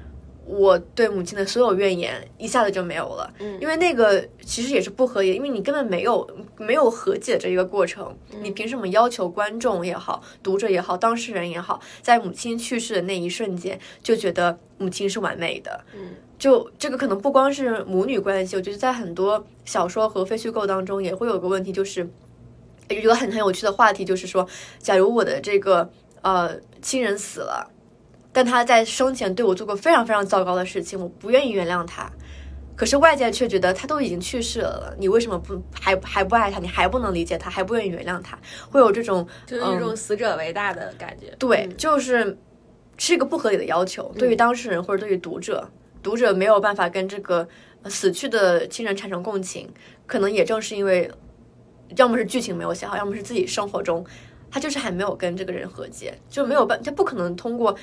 [0.48, 3.34] 我对母亲的所有怨言一下子就没有了。
[3.40, 15.84] 嗯因为那个其实也是不合理，因为你根本没有没有和解这一个过程，你凭什么要求观众也好、读者也好、当事人也好，在母亲去世的那一瞬间就觉得母亲是完美的？
[15.94, 22.07] 嗯就这个可能不光是母女关系，我觉得在很多小说和非虚构当中也会有个问题，就是
[22.90, 24.48] 有一个很很有趣的话题，就是说，
[24.78, 25.90] 假如我的这个
[26.22, 27.68] 呃亲人死了，
[28.38, 32.07] 但他在生前对我做过非常非常糟糕的事情，我不愿意原谅他。
[32.76, 36.59] 可是外界却觉得他都已经去世了，你为什么不还还不爱他？
[36.59, 38.38] 你还不能理解他，还不愿意原谅他？
[38.69, 41.34] 会有这种就是一种死者为大的感觉。
[41.39, 42.38] 对，嗯就是
[42.99, 45.68] 是一个不合理的要求，对于当事人或者对于读者，
[46.03, 47.47] 读者没有办法跟这个
[47.81, 49.68] 呃死去的亲人产生共情，
[50.05, 51.09] 可能也正是因为，
[51.95, 54.05] 要么是剧情没有写好，要么是自己生活中
[54.51, 57.76] 他就是还没有跟这个人和解，就没有办，他不可能通过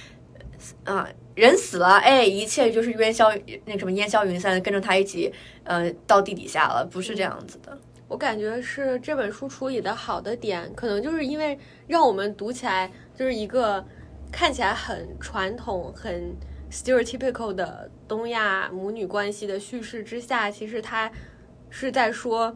[0.85, 3.31] 啊、人死了，哎，一切就是烟消
[3.65, 5.33] 那什么烟消云散，跟着他一起
[5.65, 7.77] 呃到地底下了，不是这样子的。
[8.07, 13.85] 我感觉是这本书处理的好的点，可能就是因为让我们读起来就是一个
[14.31, 16.37] 看起来很传统、很
[16.71, 21.11] stereotypical 的东亚母女关系的叙事之下，其实它
[21.71, 22.55] 是在说，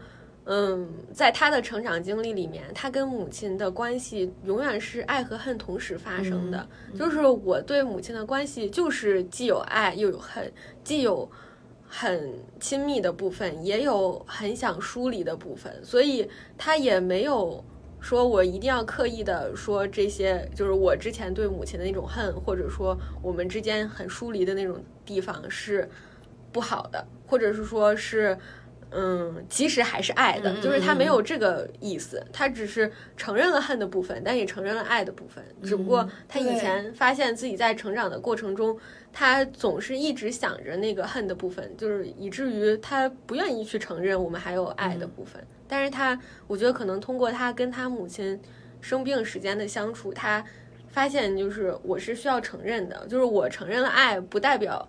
[0.51, 6.67] 嗯，在他的成长经历里面，他跟母亲的关系永远是爱和恨同时发生的。
[6.99, 10.51] 就是我对母亲的关系，就是既有爱又有恨，
[10.83, 11.31] 既有
[11.87, 16.27] 很亲密的部分，也有很想疏离的部分，所以
[16.57, 17.63] 他也没有
[18.01, 25.87] 说我一定要刻意的说这些，就是我之前对母亲的那种恨，或者说我们之间很疏离的那种地方是
[26.51, 28.35] 不好的，或者是说是。
[28.91, 35.45] 嗯，其实还是爱的，就是他没有这个意思，他只是承认了恨的部分，但也承认了爱的部分。
[35.63, 38.79] 只不过他以前发现自己在成长的过程中，
[39.13, 45.47] 他总是一直想着那个恨的部分，就是以至于他不愿意去承认我们还有爱的部分。
[45.67, 48.41] 但是他，我觉得可能通过他跟他母亲
[48.81, 50.43] 生病时间的相处，他
[50.89, 54.89] 发现就是我是需要承认的，就是我承认了爱，不代表。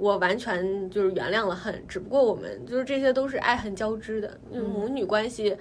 [0.00, 5.54] 我完全就是原谅了恨，只不过我们就是这些都是爱恨交织的，就是母女关系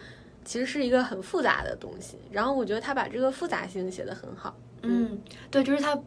[0.45, 2.17] 其实是一个很复杂的东西。
[2.31, 4.57] 然后我觉得他把这个复杂性写得很好。
[4.83, 5.19] 嗯，
[5.51, 5.99] 对，就是他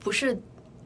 [0.00, 0.36] 不是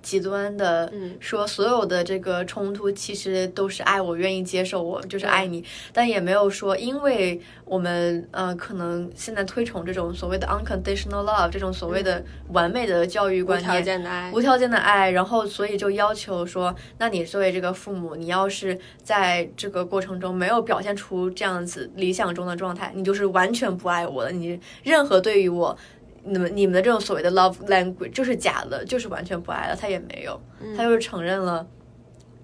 [0.03, 5.63] 极端的嗯说所有的这个冲突其实都是爱，我愿意接受，我就是爱你，
[5.93, 13.81] 但也没有说因为我们呃可能现在推崇这种所谓的 unconditional love 这种所谓的完美的教育观念无条。
[13.83, 25.77] 件的爱，无条件的爱，然后所以就要求说，那你作为这个父母，你要是在这个过程中没有表现出这样子理想中的状态，你就是完全不爱我的，你任何对于我。
[26.23, 30.41] 你们你们的这种所谓的 love language 就是假的，就是完全不爱了，他也没有，
[30.77, 31.67] 他就是承认了，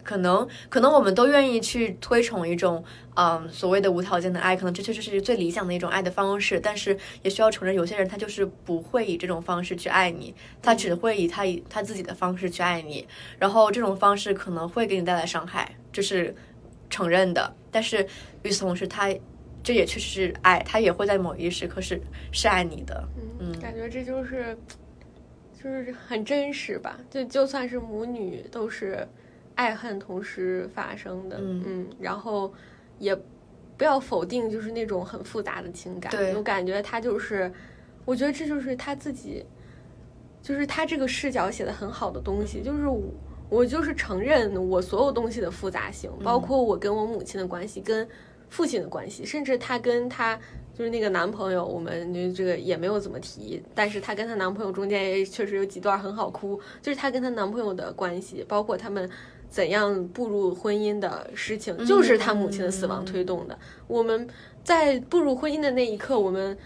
[0.02, 2.82] 可能可能我们都愿意去推崇一种
[3.14, 13.06] 嗯所谓的无条件的爱，可能这确实是最理想的一种爱的方式，但是也需要承认，有些人他就是不会以这种方式去爱你，他只会以他以他自己的方式去爱你，
[13.38, 16.34] 然后这种方式可能会给你带来伤害，这是
[16.88, 18.06] 承认的，但是
[18.42, 19.10] 与此同时，他
[19.66, 23.08] 这也确实是爱，他也会在某一时刻是是爱你的，
[23.40, 24.56] 嗯，感觉这就是
[25.60, 27.00] 就是很真实吧。
[27.10, 29.04] 就就算是母女，都是
[29.56, 31.38] 爱恨同时发生的。
[31.40, 32.54] 嗯然后
[33.00, 33.12] 也
[33.76, 36.12] 不要否定，就是那种很复杂的情感。
[36.12, 37.52] 对我感觉他就是，
[38.04, 39.44] 我觉得这就是他自己，
[40.40, 43.02] 就是他这个视角写的很好的东西，就是我。
[43.48, 48.06] 我就是承认我所有东西的复杂性，包括我跟我母亲的关系，跟
[48.48, 50.38] 父亲的关系，甚至她跟她
[50.74, 59.08] 就是那个男朋友，我们就这个也没有怎么提，但是她跟她男朋友中间也确实有几段很好哭，就是她跟她男朋友的关系，包括他们
[59.48, 63.58] 怎样步入婚姻的事情，就是她母亲的死亡推动的。
[63.86, 64.28] 我们
[64.62, 66.56] 在步入婚姻的那一刻，我们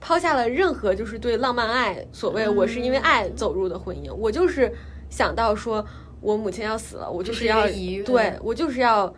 [0.00, 4.72] 抛下了任何就是对浪漫爱，所谓我是因为爱走入的婚姻，我就是
[5.10, 5.84] 想到说
[6.20, 7.66] 我母亲要死了，我就是要
[8.04, 9.14] 对我就是要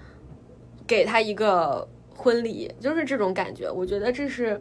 [0.87, 3.71] 给她一个婚礼，就是这种感觉。
[3.71, 4.61] 我觉得这是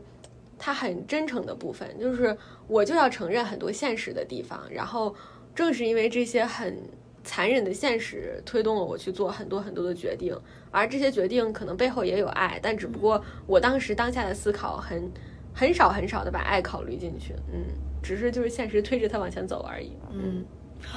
[0.58, 2.36] 他很真诚的部分，就是
[2.68, 5.14] 我就要承认很多现实的地方，然后
[5.54, 6.78] 正是因为这些很
[7.24, 10.36] 残忍的现实，推动了我去做很多很多的决定，
[10.72, 15.12] 而这些决定可能背后也有爱，但只不过我当时当下的思考很
[15.54, 17.66] 很少很少的把爱考虑进去，嗯，
[18.02, 20.44] 只是就是现实推着他往前走而已，嗯，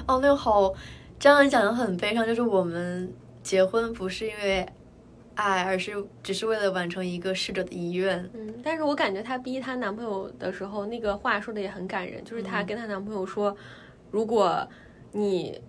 [0.06, 0.72] 哦，那个好，
[1.18, 3.12] 这样讲的很悲伤，就是我们
[3.42, 4.66] 结婚不是因为
[5.34, 5.92] 爱，而是
[6.22, 8.18] 只是为了完成一个逝者的遗愿。
[8.34, 13.56] 嗯，但是我感觉她逼她男朋友的时候，那个话说的也很感人，就是她跟她男朋友说，
[14.10, 14.66] 如果
[15.12, 15.60] 你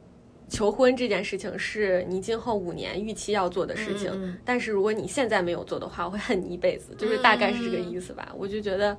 [0.47, 8.31] 求婚这件事情是你今后五年预期要做的事情，但是如果你现在没有做的话，我会恨你一辈子，就是大概是这个意思吧。
[8.37, 8.95] 我就觉得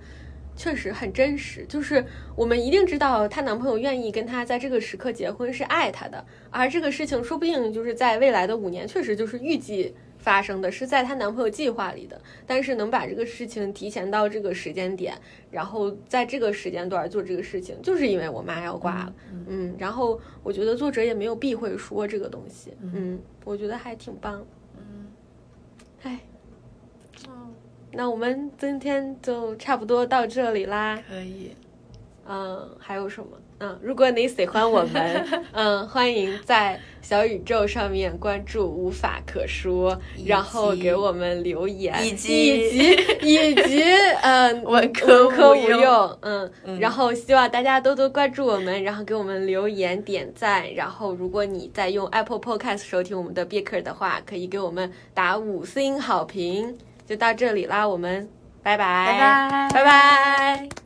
[0.56, 9.94] 确实很真实，就是我们一定知道她男朋友愿意跟她在这个时刻结婚是爱她的，而这个事情说不定就是在未来的五年，确实就是预计。
[10.27, 15.16] 发生的是在她男朋友计划里的，但是能把这个事情提前到这个时间点，
[15.53, 19.15] 然后在这个时间段做这个事情，就是因为我妈要挂了，
[19.47, 24.44] 嗯，然后我觉得作者也没有避讳说这个东西，嗯，我觉得还挺棒，
[24.77, 25.07] 嗯，
[26.03, 26.20] 哎，
[27.93, 31.53] 那我们今天就差不多到这里啦，可以。
[32.28, 33.39] 嗯，还有什么？
[33.59, 42.91] 嗯，如果你喜欢我们， 嗯，欢迎在小宇宙上面关注无法可说，然后给我们留言，以及以及
[43.23, 43.83] 以及
[44.23, 56.77] 嗯，文科科无用用，嗯，然后希望大家多多关注我们，然后给我们留言点赞，然后如果你在用 Apple Podcast 收听我们的 Beaker 的话，可以给我们打五星好评。
[57.07, 58.28] 就到这里啦，我们
[58.65, 60.85] 拜拜，拜拜拜拜。